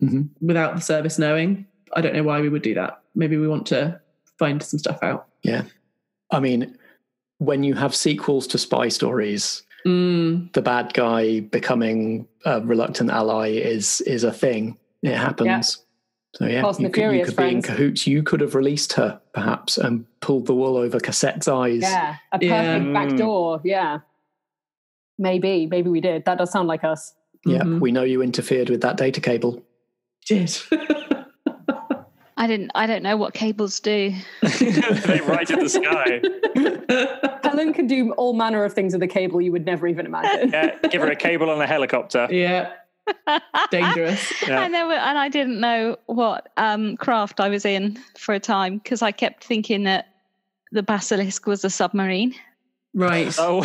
Mhm. 0.05 0.29
without 0.41 0.75
the 0.77 0.81
service 0.83 1.19
knowing. 1.19 1.67
I 1.97 2.01
don't 2.01 2.15
know 2.15 2.23
why 2.23 2.41
we 2.41 2.49
would 2.49 2.63
do 2.63 2.75
that. 2.75 3.01
Maybe 3.15 3.37
we 3.37 3.49
want 3.49 3.67
to 3.67 4.01
find 4.39 4.63
some 4.63 4.79
stuff 4.79 4.99
out. 5.03 5.27
Yeah. 5.43 5.63
I 6.31 6.41
mean, 6.41 6.77
when 7.39 7.63
you 7.63 7.75
have 7.75 7.95
sequels 7.95 8.47
to 8.49 8.59
spy 8.59 8.89
stories, 8.89 9.63
Mm, 9.87 10.51
the 10.55 10.63
bad 10.63 10.95
guy 10.95 11.41
becoming 11.41 12.27
a 12.47 12.59
reluctant 12.63 13.11
ally 13.11 13.49
is 13.51 14.01
is 14.07 14.25
a 14.25 14.33
thing. 14.33 14.79
It 15.03 15.15
happens. 15.15 15.85
So 16.37 16.47
yeah, 16.47 16.63
Fast 16.63 16.81
you 16.81 16.87
and 16.87 16.95
could, 16.95 17.03
you 17.03 17.09
Furious 17.11 17.29
could 17.29 17.37
be 17.37 17.51
in 17.51 17.61
cahoots. 17.63 18.07
You 18.07 18.23
could 18.23 18.41
have 18.41 18.55
released 18.55 18.95
her 18.95 19.21
perhaps 19.35 19.77
and 19.77 20.07
pulled 20.21 20.47
the 20.47 20.55
wool 20.55 20.79
over 20.79 20.99
Cassette's 20.99 21.47
eyes. 21.49 21.83
Yeah, 21.83 22.17
a 22.33 22.39
perfect 22.39 22.87
Yeah. 22.87 22.93
back 22.95 23.09
Mm. 23.11 23.19
door. 23.19 23.61
Yeah, 23.63 23.99
maybe, 25.19 25.67
maybe 25.67 25.91
we 25.91 26.01
did. 26.01 26.25
That 26.25 26.39
does 26.39 26.51
sound 26.51 26.67
like 26.69 26.83
us. 26.85 27.15
Yep, 27.47 27.63
mhm. 27.63 27.81
we 27.81 27.93
know 27.93 28.03
you 28.05 28.23
interfered 28.23 28.71
with 28.71 28.81
that 28.81 28.97
data 28.97 29.21
cable. 29.21 29.63
Did. 30.27 30.57
I 32.37 32.47
didn't. 32.47 32.73
I 32.75 32.87
don't 32.87 33.03
know 33.03 33.17
what 33.17 33.33
cables 33.33 33.79
do. 33.81 34.13
they 34.43 35.21
right 35.21 35.49
in 35.49 35.61
the 35.61 35.69
sky. 35.69 36.21
Helen 37.49 37.73
can 37.73 37.87
do 37.87 38.13
all 38.13 38.33
manner 38.35 38.65
of 38.65 38.73
things 38.73 38.93
with 38.93 39.03
a 39.03 39.07
cable 39.07 39.41
you 39.41 39.53
would 39.53 39.65
never 39.65 39.87
even 39.87 40.05
imagine. 40.05 40.51
Yeah, 40.51 40.77
give 40.91 41.01
her 41.01 41.11
a 41.11 41.17
cable 41.17 41.53
and 41.53 41.63
a 41.63 41.67
helicopter. 41.67 42.27
yeah. 42.31 42.73
Dangerous. 43.71 44.33
Yeah. 44.49 44.61
I 44.61 44.69
never, 44.69 44.93
and 44.93 45.19
I 45.19 45.29
didn't 45.29 45.61
know 45.61 45.99
what 46.07 46.49
um, 46.57 46.97
craft 46.97 47.39
I 47.39 47.49
was 47.49 47.65
in 47.65 47.99
for 48.17 48.35
a 48.35 48.41
time 48.41 48.79
because 48.79 49.03
I 49.03 49.13
kept 49.13 49.45
thinking 49.45 49.85
that 49.85 50.09
the 50.73 50.83
basilisk 50.83 51.47
was 51.47 51.65
a 51.65 51.71
submarine. 51.71 52.35
Right. 52.95 53.35
Oh, 53.39 53.63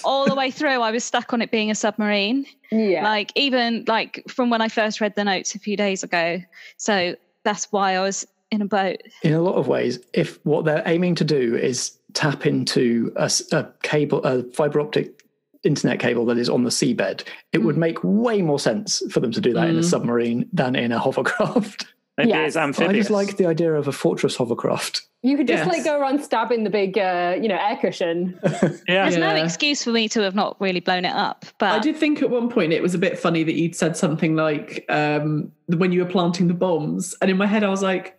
All 0.04 0.26
the 0.28 0.34
way 0.34 0.50
through, 0.50 0.80
I 0.80 0.90
was 0.90 1.04
stuck 1.04 1.32
on 1.32 1.42
it 1.42 1.50
being 1.50 1.70
a 1.70 1.74
submarine. 1.74 2.46
Yeah, 2.70 3.02
Like 3.02 3.32
even 3.34 3.84
like 3.88 4.22
from 4.28 4.50
when 4.50 4.60
I 4.62 4.68
first 4.68 5.00
read 5.00 5.14
the 5.16 5.24
notes 5.24 5.54
a 5.54 5.58
few 5.58 5.76
days 5.76 6.02
ago. 6.04 6.40
So 6.76 7.16
that's 7.44 7.66
why 7.72 7.96
I 7.96 8.00
was 8.00 8.26
in 8.50 8.62
a 8.62 8.66
boat. 8.66 8.98
In 9.22 9.34
a 9.34 9.40
lot 9.42 9.56
of 9.56 9.68
ways, 9.68 9.98
if 10.14 10.38
what 10.44 10.64
they're 10.64 10.82
aiming 10.86 11.14
to 11.16 11.24
do 11.24 11.56
is 11.56 11.98
tap 12.14 12.46
into 12.46 13.12
a, 13.16 13.22
s- 13.24 13.52
a 13.52 13.70
cable, 13.82 14.22
a 14.24 14.42
fiber 14.52 14.80
optic 14.80 15.24
internet 15.64 15.98
cable 15.98 16.24
that 16.26 16.38
is 16.38 16.48
on 16.48 16.62
the 16.64 16.70
seabed, 16.70 17.24
it 17.52 17.58
would 17.58 17.76
make 17.76 17.98
way 18.04 18.40
more 18.42 18.58
sense 18.60 19.02
for 19.10 19.20
them 19.20 19.32
to 19.32 19.40
do 19.40 19.52
that 19.54 19.68
in 19.68 19.76
a 19.76 19.80
Mm. 19.80 19.84
submarine 19.84 20.48
than 20.52 20.76
in 20.76 20.92
a 20.92 20.98
hovercraft. 21.00 21.86
Maybe 22.18 22.30
Yes. 22.30 22.56
it's 22.56 22.80
I 22.80 22.92
just 22.92 23.10
like 23.10 23.36
the 23.36 23.46
idea 23.46 23.72
of 23.72 23.88
a 23.88 23.92
fortress 23.92 24.36
hovercraft. 24.36 25.02
you 25.22 25.36
could 25.36 25.46
just 25.48 25.64
Yes. 25.64 25.68
like 25.74 25.84
go 25.84 25.98
around 25.98 26.22
stabbing 26.22 26.64
the 26.64 26.70
big, 26.70 26.98
uh, 26.98 27.36
you 27.40 27.48
know, 27.48 27.56
air 27.58 27.76
cushion. 27.80 28.38
yeah. 28.88 29.08
There's 29.08 29.16
no 29.16 29.34
excuse 29.34 29.82
for 29.84 29.90
me 29.90 30.08
to 30.10 30.20
have 30.22 30.34
not 30.34 30.60
really 30.60 30.80
blown 30.80 31.04
it 31.04 31.12
up. 31.14 31.44
But 31.58 31.70
I 31.72 31.78
did 31.78 31.96
think 31.96 32.20
at 32.22 32.30
one 32.30 32.48
point 32.50 32.72
it 32.72 32.82
was 32.82 32.94
a 32.94 32.98
bit 32.98 33.18
funny 33.18 33.42
that 33.44 33.54
you'd 33.54 33.74
said 33.74 33.96
something 33.96 34.36
like 34.36 34.84
um, 34.88 35.50
when 35.68 35.92
you 35.92 36.04
were 36.04 36.10
planting 36.10 36.48
the 36.48 36.54
bombs, 36.54 37.14
and 37.22 37.30
in 37.30 37.36
my 37.36 37.46
head 37.46 37.64
I 37.64 37.68
was 37.68 37.82
like, 37.82 38.18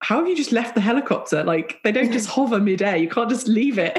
"How 0.00 0.18
have 0.18 0.28
you 0.28 0.36
just 0.36 0.52
left 0.52 0.74
the 0.74 0.80
helicopter? 0.80 1.42
Like 1.44 1.80
they 1.84 1.92
don't 1.92 2.12
just 2.12 2.28
hover 2.28 2.58
midair. 2.60 2.96
You 2.96 3.08
can't 3.08 3.30
just 3.30 3.48
leave 3.48 3.78
it 3.78 3.98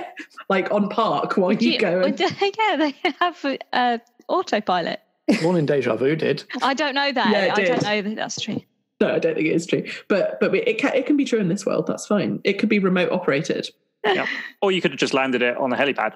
like 0.49 0.71
on 0.71 0.89
park 0.89 1.37
while 1.37 1.53
Do 1.55 1.65
you, 1.65 1.73
you- 1.73 1.79
go." 1.79 2.01
And, 2.01 2.19
yeah, 2.57 2.75
they 2.77 2.95
have 3.19 3.45
uh, 3.73 3.97
autopilot. 4.27 4.99
One 5.41 5.57
in 5.57 5.65
Deja 5.65 5.95
Vu 5.97 6.15
did. 6.15 6.45
I 6.61 6.73
don't 6.73 6.95
know 6.95 7.11
that. 7.11 7.29
Yeah, 7.31 7.45
it 7.45 7.51
I 7.59 7.63
don't 7.65 7.83
know 7.83 8.01
that 8.01 8.15
that's 8.15 8.39
true. 8.41 8.61
No, 9.01 9.13
I 9.15 9.19
don't 9.19 9.35
think 9.35 9.47
it 9.47 9.53
is 9.55 9.65
true, 9.65 9.83
but 10.07 10.39
but 10.39 10.53
it 10.55 10.77
can 10.77 10.93
it 10.95 11.05
can 11.05 11.17
be 11.17 11.25
true 11.25 11.39
in 11.39 11.47
this 11.49 11.65
world. 11.65 11.87
That's 11.87 12.05
fine. 12.07 12.39
It 12.43 12.53
could 12.59 12.69
be 12.69 12.79
remote 12.79 13.11
operated. 13.11 13.69
yeah. 14.05 14.25
Or 14.61 14.71
you 14.71 14.81
could 14.81 14.91
have 14.91 14.99
just 14.99 15.13
landed 15.13 15.41
it 15.41 15.55
on 15.57 15.71
a 15.73 15.75
helipad. 15.75 16.15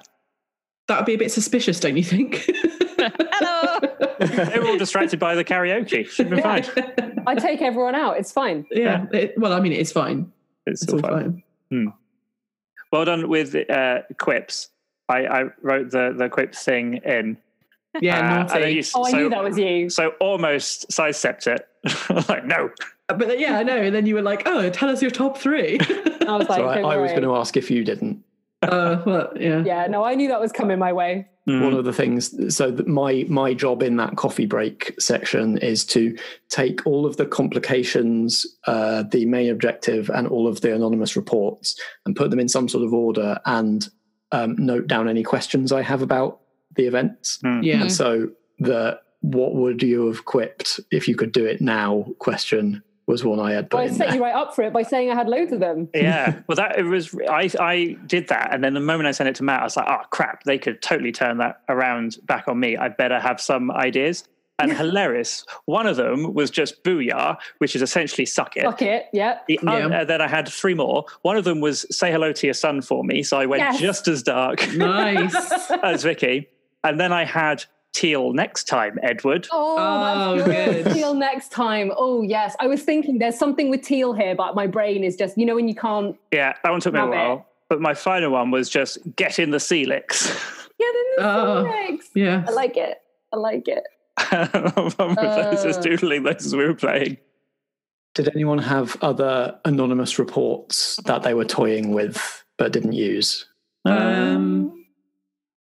That 0.88 0.98
would 0.98 1.06
be 1.06 1.14
a 1.14 1.18
bit 1.18 1.30
suspicious, 1.32 1.78
don't 1.80 1.96
you 1.96 2.02
think? 2.04 2.44
Hello. 2.98 3.78
They 4.20 4.58
were 4.58 4.68
all 4.68 4.78
distracted 4.78 5.18
by 5.18 5.34
the 5.34 5.44
karaoke. 5.44 6.06
Should 6.08 6.30
be 6.30 6.40
fine. 6.40 6.64
I 7.26 7.34
take 7.36 7.62
everyone 7.62 7.94
out. 7.94 8.18
It's 8.18 8.32
fine. 8.32 8.66
yeah. 8.70 9.06
It, 9.12 9.34
well, 9.36 9.52
I 9.52 9.60
mean, 9.60 9.72
it 9.72 9.78
is 9.80 9.92
fine. 9.92 10.32
It's 10.66 10.82
It's 10.82 10.92
all 10.92 10.98
fine. 11.00 11.42
fine. 11.70 11.92
Well 12.92 13.04
done 13.04 13.28
with 13.28 13.54
uh, 13.70 14.02
quips. 14.18 14.70
I, 15.08 15.26
I 15.26 15.44
wrote 15.62 15.90
the 15.90 16.14
the 16.16 16.28
quip 16.28 16.54
thing 16.54 17.00
in. 17.04 17.38
Yeah, 18.00 18.16
Uh, 18.16 18.40
and 18.40 18.48
naughty. 18.48 18.72
you- 18.74 18.82
Oh, 18.94 19.04
I 19.04 19.10
so, 19.10 19.16
knew 19.18 19.28
that 19.30 19.44
was 19.44 19.58
you. 19.58 19.90
So 19.90 20.12
almost 20.20 20.90
sidestepped 20.90 21.46
it. 21.46 21.66
like 22.28 22.44
no. 22.46 22.70
But 23.08 23.18
then, 23.28 23.38
yeah, 23.40 23.58
I 23.58 23.62
know. 23.62 23.76
And 23.76 23.94
then 23.94 24.06
you 24.06 24.14
were 24.14 24.22
like, 24.22 24.42
"Oh, 24.46 24.70
tell 24.70 24.88
us 24.88 25.02
your 25.02 25.10
top 25.10 25.36
three. 25.36 25.78
I 25.80 26.36
was 26.36 26.48
like, 26.48 26.58
So 26.58 26.66
I, 26.68 26.80
I 26.94 26.96
was 26.96 27.10
going 27.10 27.24
to 27.24 27.34
ask 27.36 27.56
if 27.56 27.70
you 27.70 27.84
didn't. 27.84 28.22
uh, 28.62 29.02
well, 29.04 29.32
yeah. 29.38 29.62
Yeah, 29.64 29.86
no, 29.88 30.04
I 30.04 30.14
knew 30.14 30.28
that 30.28 30.40
was 30.40 30.52
coming 30.52 30.78
my 30.78 30.92
way. 30.92 31.26
Mm. 31.48 31.64
One 31.64 31.74
of 31.74 31.84
the 31.84 31.92
things, 31.92 32.54
so 32.56 32.70
that 32.70 32.86
my 32.86 33.26
my 33.28 33.52
job 33.52 33.82
in 33.82 33.96
that 33.96 34.16
coffee 34.16 34.46
break 34.46 34.94
section 35.00 35.58
is 35.58 35.84
to 35.86 36.16
take 36.48 36.86
all 36.86 37.04
of 37.04 37.16
the 37.16 37.26
complications, 37.26 38.46
uh, 38.68 39.02
the 39.10 39.26
main 39.26 39.50
objective, 39.50 40.08
and 40.10 40.28
all 40.28 40.46
of 40.46 40.60
the 40.60 40.72
anonymous 40.74 41.16
reports, 41.16 41.74
and 42.06 42.14
put 42.14 42.30
them 42.30 42.38
in 42.38 42.48
some 42.48 42.68
sort 42.68 42.84
of 42.84 42.94
order, 42.94 43.40
and 43.44 43.88
um, 44.30 44.54
note 44.56 44.86
down 44.86 45.08
any 45.08 45.24
questions 45.24 45.72
I 45.72 45.82
have 45.82 46.00
about 46.00 46.41
the 46.76 46.86
events. 46.86 47.38
Hmm. 47.42 47.62
Yeah. 47.62 47.82
And 47.82 47.92
so 47.92 48.30
the 48.58 49.00
what 49.20 49.54
would 49.54 49.82
you 49.82 50.06
have 50.08 50.24
quipped 50.24 50.80
if 50.90 51.06
you 51.08 51.14
could 51.16 51.32
do 51.32 51.44
it 51.44 51.60
now 51.60 52.06
question 52.18 52.82
was 53.06 53.24
one 53.24 53.40
I 53.40 53.52
had 53.52 53.68
put 53.70 53.78
Well, 53.78 53.84
I 53.84 53.88
in 53.88 53.94
set 53.94 54.06
there. 54.08 54.16
you 54.16 54.22
right 54.22 54.34
up 54.34 54.54
for 54.54 54.62
it 54.62 54.72
by 54.72 54.82
saying 54.82 55.10
I 55.10 55.14
had 55.14 55.28
loads 55.28 55.52
of 55.52 55.58
them. 55.60 55.88
Yeah, 55.94 56.40
well, 56.48 56.56
that 56.56 56.78
it 56.78 56.84
was. 56.84 57.14
I 57.28 57.50
I 57.58 57.96
did 58.06 58.28
that, 58.28 58.54
and 58.54 58.62
then 58.62 58.74
the 58.74 58.80
moment 58.80 59.08
I 59.08 59.10
sent 59.12 59.28
it 59.28 59.34
to 59.36 59.42
Matt, 59.44 59.60
I 59.60 59.64
was 59.64 59.76
like, 59.76 59.86
"Oh 59.88 60.02
crap! 60.10 60.44
They 60.44 60.56
could 60.58 60.80
totally 60.82 61.10
turn 61.12 61.38
that 61.38 61.60
around 61.68 62.18
back 62.26 62.46
on 62.48 62.58
me. 62.60 62.76
I 62.76 62.88
better 62.88 63.18
have 63.18 63.40
some 63.40 63.70
ideas." 63.72 64.24
And 64.58 64.72
hilarious. 64.72 65.44
One 65.64 65.88
of 65.88 65.96
them 65.96 66.34
was 66.34 66.48
just 66.48 66.84
booyah, 66.84 67.36
which 67.58 67.74
is 67.74 67.82
essentially 67.82 68.26
suck 68.26 68.56
it. 68.56 68.62
Suck 68.62 68.80
it. 68.82 69.06
Yeah. 69.12 69.38
The 69.48 69.58
Yeah. 69.60 69.70
other, 69.86 70.04
then 70.04 70.20
I 70.20 70.28
had 70.28 70.46
three 70.46 70.74
more. 70.74 71.04
One 71.22 71.36
of 71.36 71.42
them 71.42 71.60
was 71.60 71.84
say 71.90 72.12
hello 72.12 72.32
to 72.32 72.46
your 72.46 72.54
son 72.54 72.80
for 72.80 73.02
me, 73.02 73.24
so 73.24 73.38
I 73.38 73.46
went 73.46 73.60
Yes. 73.62 73.80
just 73.80 74.06
as 74.06 74.22
dark 74.22 74.64
Nice. 74.76 75.34
as 75.82 76.04
Vicky. 76.04 76.48
And 76.84 76.98
then 76.98 77.12
I 77.12 77.24
had 77.24 77.64
teal 77.92 78.32
next 78.32 78.64
time, 78.64 78.98
Edward. 79.02 79.46
Oh, 79.52 79.76
Oh, 79.78 80.36
that's 80.38 80.48
good. 80.48 80.84
good. 80.84 80.94
Teal 80.94 81.14
next 81.14 81.50
time. 81.52 81.92
Oh, 81.96 82.22
yes. 82.22 82.56
I 82.58 82.66
was 82.66 82.82
thinking 82.82 83.18
there's 83.18 83.38
something 83.38 83.68
with 83.70 83.82
teal 83.82 84.12
here, 84.14 84.34
but 84.34 84.54
my 84.54 84.66
brain 84.66 85.04
is 85.04 85.14
just, 85.16 85.36
you 85.38 85.44
know, 85.46 85.54
when 85.54 85.68
you 85.68 85.74
can't 85.74 86.16
Yeah, 86.32 86.54
that 86.62 86.70
one 86.70 86.80
took 86.80 86.94
me 86.94 87.00
a 87.00 87.04
Love 87.04 87.12
it. 87.12 87.16
while. 87.16 87.46
But 87.68 87.80
my 87.80 87.94
final 87.94 88.30
one 88.32 88.50
was 88.50 88.68
just 88.68 88.98
get 89.16 89.38
in 89.38 89.50
the 89.50 89.58
Celix. 89.58 90.26
get 90.78 90.94
in 90.94 91.04
the 91.16 91.22
Oh. 91.24 91.64
Phoenix. 91.64 92.10
yeah. 92.14 92.44
I 92.48 92.50
like 92.52 92.76
it. 92.76 92.98
I 93.32 93.36
like 93.36 93.68
it. 93.68 93.84
I 94.18 95.48
was 95.52 95.62
just 95.62 95.80
Uh. 95.80 95.82
doodling 95.82 96.22
those 96.24 96.44
as 96.46 96.54
we 96.56 96.66
were 96.66 96.74
playing. 96.74 97.16
Did 98.14 98.28
anyone 98.34 98.58
have 98.58 98.96
other 99.02 99.58
anonymous 99.64 100.18
reports 100.18 100.96
that 101.06 101.22
they 101.22 101.32
were 101.32 101.46
toying 101.46 101.92
with 101.92 102.44
but 102.58 102.72
didn't 102.72 102.92
use? 102.92 103.46
Um, 103.86 104.61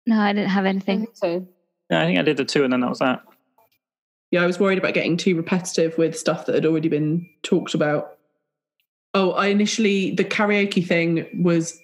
No, 0.06 0.18
I 0.18 0.32
didn't 0.32 0.50
have 0.50 0.66
anything. 0.66 1.00
think 1.06 1.16
so. 1.16 1.46
Yeah, 1.90 2.02
I 2.02 2.06
think 2.06 2.18
I 2.18 2.22
did 2.22 2.36
the 2.36 2.44
two, 2.44 2.64
and 2.64 2.72
then 2.72 2.80
that 2.80 2.88
was 2.90 3.00
that. 3.00 3.22
yeah, 4.30 4.42
I 4.42 4.46
was 4.46 4.58
worried 4.60 4.78
about 4.78 4.94
getting 4.94 5.16
too 5.16 5.36
repetitive 5.36 5.96
with 5.98 6.18
stuff 6.18 6.46
that 6.46 6.54
had 6.54 6.66
already 6.66 6.88
been 6.88 7.28
talked 7.42 7.74
about. 7.74 8.16
Oh, 9.12 9.32
I 9.32 9.46
initially 9.48 10.14
the 10.14 10.24
karaoke 10.24 10.86
thing 10.86 11.26
was 11.42 11.78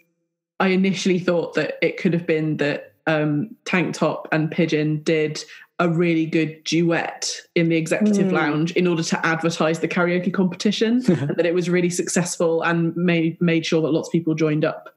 I 0.61 0.69
initially 0.69 1.19
thought 1.19 1.55
that 1.55 1.75
it 1.83 1.97
could 1.99 2.13
have 2.13 2.27
been 2.27 2.57
that 2.59 2.95
um, 3.09 3.55
Tank 3.65 3.95
Top 3.95 4.29
and 4.33 4.51
Pigeon 4.51 5.03
did 5.03 5.43
a 5.79 5.89
really 5.89 6.25
good 6.25 6.63
duet 6.65 7.31
in 7.55 7.69
the 7.69 7.77
executive 7.77 8.29
Mm. 8.29 8.33
lounge 8.33 8.73
in 8.73 8.87
order 8.87 9.03
to 9.03 9.27
advertise 9.27 9.81
the 9.81 9.89
karaoke 9.89 10.33
competition 10.33 11.03
and 11.09 11.37
that 11.37 11.45
it 11.45 11.53
was 11.53 11.69
really 11.69 11.91
successful 11.91 12.63
and 12.63 12.97
made 12.97 13.39
made 13.43 13.67
sure 13.67 13.83
that 13.83 13.91
lots 13.91 14.09
of 14.09 14.13
people 14.13 14.35
joined 14.35 14.65
up. 14.65 14.95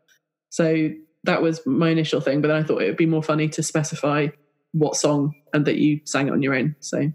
So 0.51 0.89
that 1.23 1.41
was 1.41 1.65
my 1.65 1.89
initial 1.89 2.21
thing, 2.21 2.41
but 2.41 2.47
then 2.47 2.57
I 2.57 2.63
thought 2.63 2.81
it 2.81 2.87
would 2.87 2.97
be 2.97 3.05
more 3.05 3.23
funny 3.23 3.49
to 3.49 3.63
specify 3.63 4.27
what 4.71 4.95
song 4.95 5.33
and 5.53 5.65
that 5.65 5.77
you 5.77 5.99
sang 6.05 6.27
it 6.27 6.31
on 6.31 6.41
your 6.41 6.53
own. 6.55 6.75
So 6.79 7.11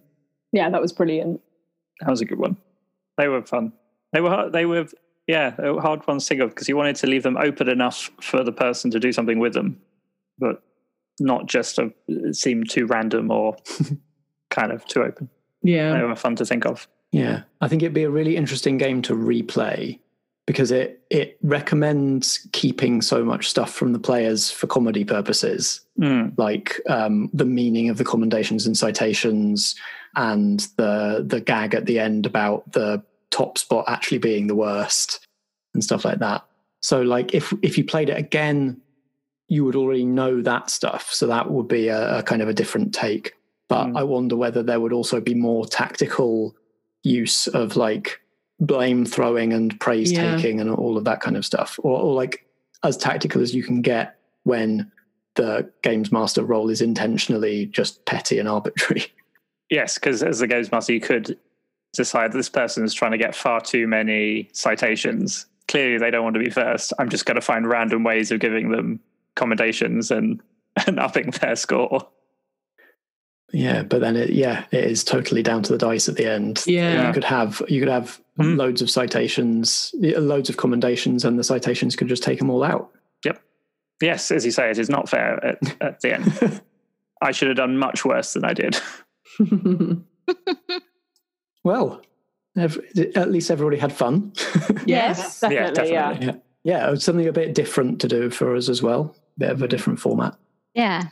Yeah, 0.52 0.70
that 0.70 0.80
was 0.80 0.92
brilliant. 0.92 1.40
That 2.00 2.10
was 2.10 2.20
a 2.20 2.24
good 2.24 2.38
one. 2.38 2.56
They 3.16 3.28
were 3.28 3.42
fun. 3.42 3.72
They 4.12 4.20
were 4.20 4.30
hard- 4.30 4.52
they 4.52 4.66
were 4.66 4.86
yeah 5.26 5.50
they 5.56 5.70
were 5.70 5.80
hard 5.80 6.06
ones 6.06 6.24
to 6.24 6.28
think 6.28 6.40
of 6.42 6.50
because 6.50 6.68
you 6.68 6.76
wanted 6.76 6.96
to 6.96 7.06
leave 7.06 7.22
them 7.22 7.36
open 7.36 7.68
enough 7.68 8.10
for 8.20 8.44
the 8.44 8.52
person 8.52 8.90
to 8.90 9.00
do 9.00 9.12
something 9.12 9.38
with 9.38 9.54
them, 9.54 9.80
but 10.38 10.62
not 11.20 11.46
just 11.46 11.78
a, 11.78 11.92
seem 12.32 12.64
too 12.64 12.86
random 12.86 13.30
or 13.30 13.56
kind 14.50 14.72
of 14.72 14.84
too 14.86 15.02
open. 15.02 15.30
yeah. 15.62 15.96
They 15.96 16.02
were 16.04 16.16
fun 16.16 16.36
to 16.36 16.44
think 16.44 16.66
of. 16.66 16.88
Yeah, 17.12 17.42
I 17.60 17.68
think 17.68 17.82
it'd 17.82 17.94
be 17.94 18.02
a 18.02 18.10
really 18.10 18.36
interesting 18.36 18.76
game 18.76 19.00
to 19.02 19.14
replay 19.14 20.00
because 20.46 20.70
it 20.70 21.00
it 21.10 21.38
recommends 21.42 22.46
keeping 22.52 23.00
so 23.02 23.24
much 23.24 23.48
stuff 23.48 23.72
from 23.72 23.92
the 23.92 23.98
players 23.98 24.50
for 24.50 24.66
comedy 24.66 25.04
purposes, 25.04 25.80
Mm. 25.98 26.36
like 26.36 26.80
um, 26.88 27.30
the 27.32 27.44
meaning 27.44 27.88
of 27.88 27.98
the 27.98 28.04
commendations 28.04 28.66
and 28.66 28.76
citations, 28.76 29.74
and 30.16 30.66
the 30.76 31.24
the 31.26 31.40
gag 31.40 31.74
at 31.74 31.86
the 31.86 31.98
end 31.98 32.26
about 32.26 32.72
the 32.72 33.02
top 33.30 33.58
spot 33.58 33.84
actually 33.88 34.18
being 34.18 34.46
the 34.46 34.54
worst 34.54 35.26
and 35.72 35.82
stuff 35.82 36.04
like 36.04 36.18
that. 36.18 36.44
So, 36.80 37.02
like 37.02 37.32
if 37.34 37.52
if 37.62 37.78
you 37.78 37.84
played 37.84 38.10
it 38.10 38.18
again, 38.18 38.80
you 39.48 39.64
would 39.64 39.76
already 39.76 40.04
know 40.04 40.42
that 40.42 40.68
stuff. 40.70 41.12
So 41.12 41.26
that 41.28 41.50
would 41.50 41.68
be 41.68 41.88
a, 41.88 42.18
a 42.18 42.22
kind 42.22 42.42
of 42.42 42.48
a 42.48 42.54
different 42.54 42.94
take. 42.94 43.34
But 43.68 43.86
Mm. 43.86 43.98
I 43.98 44.02
wonder 44.02 44.36
whether 44.36 44.62
there 44.62 44.80
would 44.80 44.92
also 44.92 45.20
be 45.20 45.34
more 45.34 45.64
tactical 45.66 46.54
use 47.02 47.46
of 47.48 47.76
like 47.76 48.20
blame 48.60 49.04
throwing 49.04 49.52
and 49.52 49.78
praise 49.80 50.12
Yeah. 50.12 50.36
taking 50.36 50.60
and 50.60 50.70
all 50.70 50.96
of 50.96 51.04
that 51.04 51.20
kind 51.20 51.36
of 51.36 51.44
stuff, 51.44 51.78
or, 51.82 52.00
or 52.00 52.14
like 52.14 52.46
as 52.82 52.96
tactical 52.96 53.42
as 53.42 53.54
you 53.54 53.62
can 53.62 53.82
get 53.82 54.16
when 54.44 54.90
the 55.34 55.68
games 55.82 56.12
master 56.12 56.44
role 56.44 56.70
is 56.70 56.80
intentionally 56.80 57.66
just 57.66 58.04
petty 58.04 58.38
and 58.38 58.48
arbitrary. 58.48 59.06
Yes, 59.70 59.94
because 59.94 60.22
as 60.22 60.42
a 60.42 60.46
games 60.46 60.70
master, 60.70 60.92
you 60.92 61.00
could 61.00 61.38
decide 61.94 62.32
this 62.32 62.50
person 62.50 62.84
is 62.84 62.92
trying 62.92 63.12
to 63.12 63.18
get 63.18 63.34
far 63.34 63.62
too 63.62 63.88
many 63.88 64.50
citations. 64.52 65.46
Clearly, 65.68 65.96
they 65.96 66.10
don't 66.10 66.22
want 66.22 66.34
to 66.34 66.40
be 66.40 66.50
first. 66.50 66.92
I'm 66.98 67.08
just 67.08 67.24
going 67.24 67.36
to 67.36 67.40
find 67.40 67.66
random 67.66 68.04
ways 68.04 68.30
of 68.30 68.40
giving 68.40 68.70
them 68.70 69.00
commendations 69.36 70.10
and, 70.10 70.42
and 70.86 71.00
upping 71.00 71.30
their 71.30 71.56
score. 71.56 72.06
Yeah, 73.54 73.82
but 73.84 74.00
then 74.00 74.16
it 74.16 74.30
yeah, 74.30 74.64
it 74.72 74.84
is 74.84 75.04
totally 75.04 75.42
down 75.42 75.62
to 75.62 75.72
the 75.72 75.78
dice 75.78 76.08
at 76.08 76.16
the 76.16 76.26
end. 76.30 76.64
Yeah. 76.66 77.06
You 77.06 77.12
could 77.14 77.24
have 77.24 77.62
you 77.68 77.80
could 77.80 77.88
have 77.90 78.20
Mm. 78.36 78.56
loads 78.56 78.82
of 78.82 78.90
citations, 78.90 79.94
loads 79.94 80.50
of 80.50 80.56
commendations, 80.56 81.24
and 81.24 81.38
the 81.38 81.44
citations 81.44 81.94
could 81.94 82.08
just 82.08 82.24
take 82.24 82.40
them 82.40 82.50
all 82.50 82.64
out. 82.64 82.90
Yep. 83.24 83.40
Yes, 84.02 84.32
as 84.32 84.44
you 84.44 84.50
say, 84.50 84.70
it 84.70 84.78
is 84.78 84.90
not 84.90 85.08
fair 85.08 85.38
at, 85.46 85.58
at 85.80 86.00
the 86.00 86.14
end. 86.14 86.60
I 87.22 87.30
should 87.30 87.46
have 87.46 87.56
done 87.56 87.78
much 87.78 88.04
worse 88.04 88.32
than 88.32 88.44
I 88.44 88.52
did. 88.52 88.76
Well, 91.62 92.02
ev- 92.58 92.78
at 93.16 93.30
least 93.30 93.50
everybody 93.50 93.78
had 93.78 93.92
fun. 93.92 94.32
Yes, 94.86 95.40
definitely. 95.40 95.54
Yeah, 95.92 96.10
definitely. 96.12 96.26
yeah, 96.26 96.34
yeah, 96.64 96.88
it 96.88 96.90
was 96.90 97.04
something 97.04 97.26
a 97.26 97.32
bit 97.32 97.54
different 97.54 98.00
to 98.02 98.08
do 98.08 98.28
for 98.30 98.54
us 98.54 98.68
as 98.68 98.82
well. 98.82 99.16
Bit 99.38 99.50
of 99.50 99.62
a 99.62 99.68
different 99.68 99.98
format. 99.98 100.36
Yeah. 100.74 101.04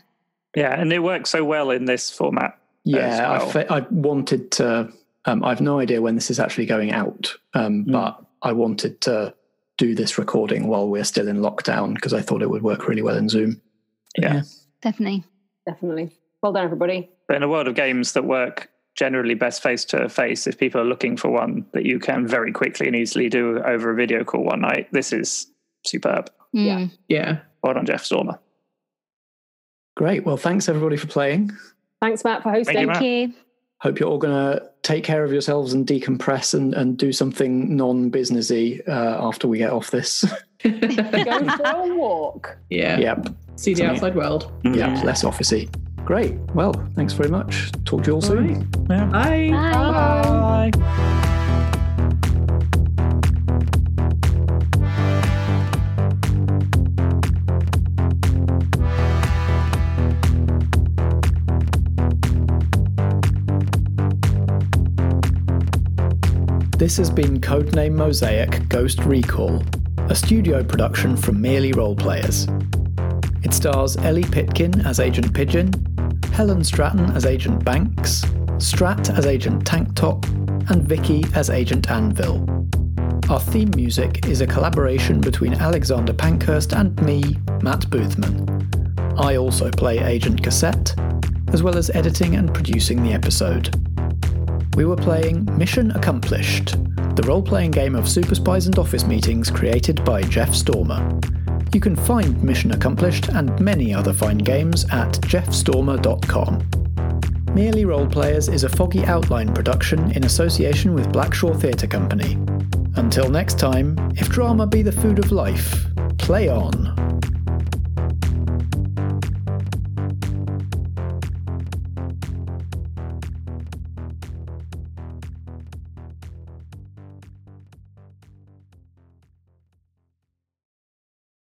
Yeah, 0.55 0.79
and 0.79 0.93
it 0.93 1.01
works 1.01 1.31
so 1.31 1.45
well 1.45 1.71
in 1.71 1.85
this 1.87 2.11
format. 2.11 2.59
Yeah, 2.85 3.31
I, 3.41 3.51
fe- 3.51 3.67
I 3.71 3.81
wanted 3.91 4.51
to. 4.53 4.93
Um, 5.25 5.45
I 5.45 5.51
have 5.51 5.61
no 5.61 5.79
idea 5.79 6.03
when 6.03 6.15
this 6.17 6.31
is 6.31 6.41
actually 6.41 6.67
going 6.67 6.93
out, 6.93 7.33
um, 7.55 7.85
Mm. 7.85 7.93
but 7.93 8.21
I 8.43 8.53
wanted 8.53 9.01
to 9.03 9.35
do 9.79 9.95
this 9.95 10.19
recording 10.19 10.67
while 10.67 10.89
we're 10.89 11.05
still 11.05 11.29
in 11.29 11.39
lockdown 11.39 11.95
because 11.95 12.13
I 12.13 12.21
thought 12.21 12.43
it 12.43 12.51
would 12.51 12.63
work 12.63 12.89
really 12.89 13.03
well 13.03 13.17
in 13.17 13.29
Zoom. 13.29 13.61
Yeah. 14.19 14.43
Definitely. 14.83 15.25
definitely. 15.65 16.11
Well 16.43 16.53
done, 16.53 16.65
everybody. 16.65 17.09
But 17.29 17.37
in 17.37 17.43
a 17.45 17.49
world 17.49 17.69
of 17.69 17.75
games 17.77 18.13
that 18.15 18.25
work 18.25 18.69
generally 18.97 19.35
best 19.35 19.63
face 19.63 19.85
to 19.87 20.09
face, 20.09 20.47
if 20.49 20.59
people 20.59 20.81
are 20.81 20.85
looking 20.85 21.17
for 21.17 21.31
one 21.31 21.65
that 21.73 21.87
you 21.87 21.99
can 22.01 22.27
very 22.27 22.51
quickly 22.53 22.87
and 22.89 22.97
easily 22.97 23.29
do 23.29 23.61
over 23.65 23.91
a 23.91 23.95
video 23.95 24.25
call 24.25 24.43
one 24.45 24.61
night, 24.61 24.89
this 24.93 25.13
is 25.13 25.47
superb. 25.87 26.31
Yeah. 26.53 26.79
Mm. 26.81 26.91
yeah. 27.09 27.39
Well 27.63 27.75
done, 27.75 27.87
Jeff 27.87 28.05
Stormer. 28.05 28.39
Great. 29.95 30.25
Well, 30.25 30.37
thanks 30.37 30.69
everybody 30.69 30.97
for 30.97 31.07
playing. 31.07 31.51
Thanks, 32.01 32.25
Matt, 32.25 32.43
for 32.43 32.51
hosting. 32.51 32.81
you, 32.81 32.87
Thank 32.87 33.03
you. 33.03 33.33
Hope 33.81 33.99
you're 33.99 34.09
all 34.09 34.19
going 34.19 34.35
to 34.35 34.71
take 34.83 35.05
care 35.05 35.25
of 35.25 35.33
yourselves 35.33 35.73
and 35.73 35.87
decompress 35.87 36.55
and, 36.55 36.73
and 36.75 36.97
do 36.97 37.13
something 37.13 37.77
non-businessy 37.77 38.87
uh, 38.89 39.19
after 39.21 39.49
we 39.49 39.59
get 39.59 39.71
off 39.71 39.91
this. 39.91 40.25
Go 40.63 40.71
for 40.71 41.63
a 41.65 41.95
walk. 41.97 42.57
yeah. 42.71 42.97
yep. 42.99 43.29
See 43.57 43.75
the 43.75 43.85
outside 43.87 44.15
world. 44.15 44.53
Yep. 44.65 45.05
Less 45.05 45.25
officey. 45.25 45.69
Great. 46.05 46.35
Well, 46.55 46.73
thanks 46.95 47.13
very 47.13 47.29
much. 47.31 47.71
Talk 47.85 48.05
to 48.05 48.11
you 48.11 48.15
all 48.15 48.23
soon. 48.23 48.69
Yeah. 48.89 49.05
Bye. 49.07 49.51
Bye. 49.51 50.71
Bye. 50.73 51.19
This 66.83 66.97
has 66.97 67.11
been 67.11 67.41
Codename 67.41 67.93
Mosaic 67.93 68.69
Ghost 68.69 68.99
Recall, 69.05 69.63
a 70.11 70.17
studio 70.17 70.65
production 70.65 71.17
from 71.17 71.41
Merely 71.41 71.71
Roleplayers. 71.71 72.49
It 73.45 73.55
stars 73.55 73.97
Ellie 73.99 74.25
Pitkin 74.25 74.85
as 74.85 74.99
Agent 74.99 75.33
Pigeon, 75.33 75.71
Helen 76.33 76.65
Stratton 76.65 77.13
as 77.13 77.25
Agent 77.25 77.65
Banks, 77.65 78.23
Strat 78.59 79.17
as 79.17 79.27
Agent 79.27 79.65
Tank 79.65 79.95
Top, 79.95 80.27
and 80.71 80.83
Vicky 80.83 81.23
as 81.37 81.51
Agent 81.51 81.89
Anvil. 81.89 82.49
Our 83.31 83.39
theme 83.39 83.71
music 83.77 84.27
is 84.27 84.41
a 84.41 84.47
collaboration 84.49 85.21
between 85.21 85.55
Alexander 85.55 86.13
Pankhurst 86.13 86.73
and 86.77 87.01
me, 87.03 87.23
Matt 87.63 87.83
Boothman. 87.91 89.21
I 89.21 89.37
also 89.37 89.71
play 89.71 90.01
Agent 90.01 90.43
Cassette, 90.43 90.97
as 91.53 91.63
well 91.63 91.79
as 91.79 91.91
editing 91.91 92.35
and 92.35 92.53
producing 92.53 93.05
the 93.05 93.13
episode. 93.13 93.82
We 94.75 94.87
were 94.87 94.97
playing 94.97 95.45
Mission 95.59 95.91
Accomplished, 95.91 96.77
the 97.15 97.23
role 97.27 97.43
playing 97.43 97.73
game 97.73 97.95
of 97.95 98.09
super 98.09 98.35
spies 98.35 98.67
and 98.67 98.79
office 98.79 99.05
meetings 99.05 99.51
created 99.51 100.03
by 100.03 100.23
Jeff 100.23 100.55
Stormer. 100.55 101.21
You 101.75 101.81
can 101.81 101.95
find 101.95 102.43
Mission 102.43 102.73
Accomplished 102.73 103.29
and 103.29 103.59
many 103.61 103.93
other 103.93 104.15
fine 104.15 104.39
games 104.39 104.85
at 104.91 105.13
jeffstormer.com. 105.21 106.69
Merely 107.55 107.85
Role 107.85 108.07
Players 108.07 108.49
is 108.49 108.65
a 108.65 108.69
foggy 108.71 109.05
outline 109.05 109.53
production 109.53 110.11
in 110.13 110.25
association 110.25 110.95
with 110.95 111.13
Blackshaw 111.13 111.61
Theatre 111.61 111.87
Company. 111.87 112.39
Until 112.97 113.29
next 113.29 113.59
time, 113.59 113.99
if 114.17 114.31
drama 114.31 114.67
be 114.67 114.81
the 114.81 114.93
food 114.93 115.19
of 115.19 115.33
life, 115.33 115.85
play 116.17 116.49
on. 116.49 116.92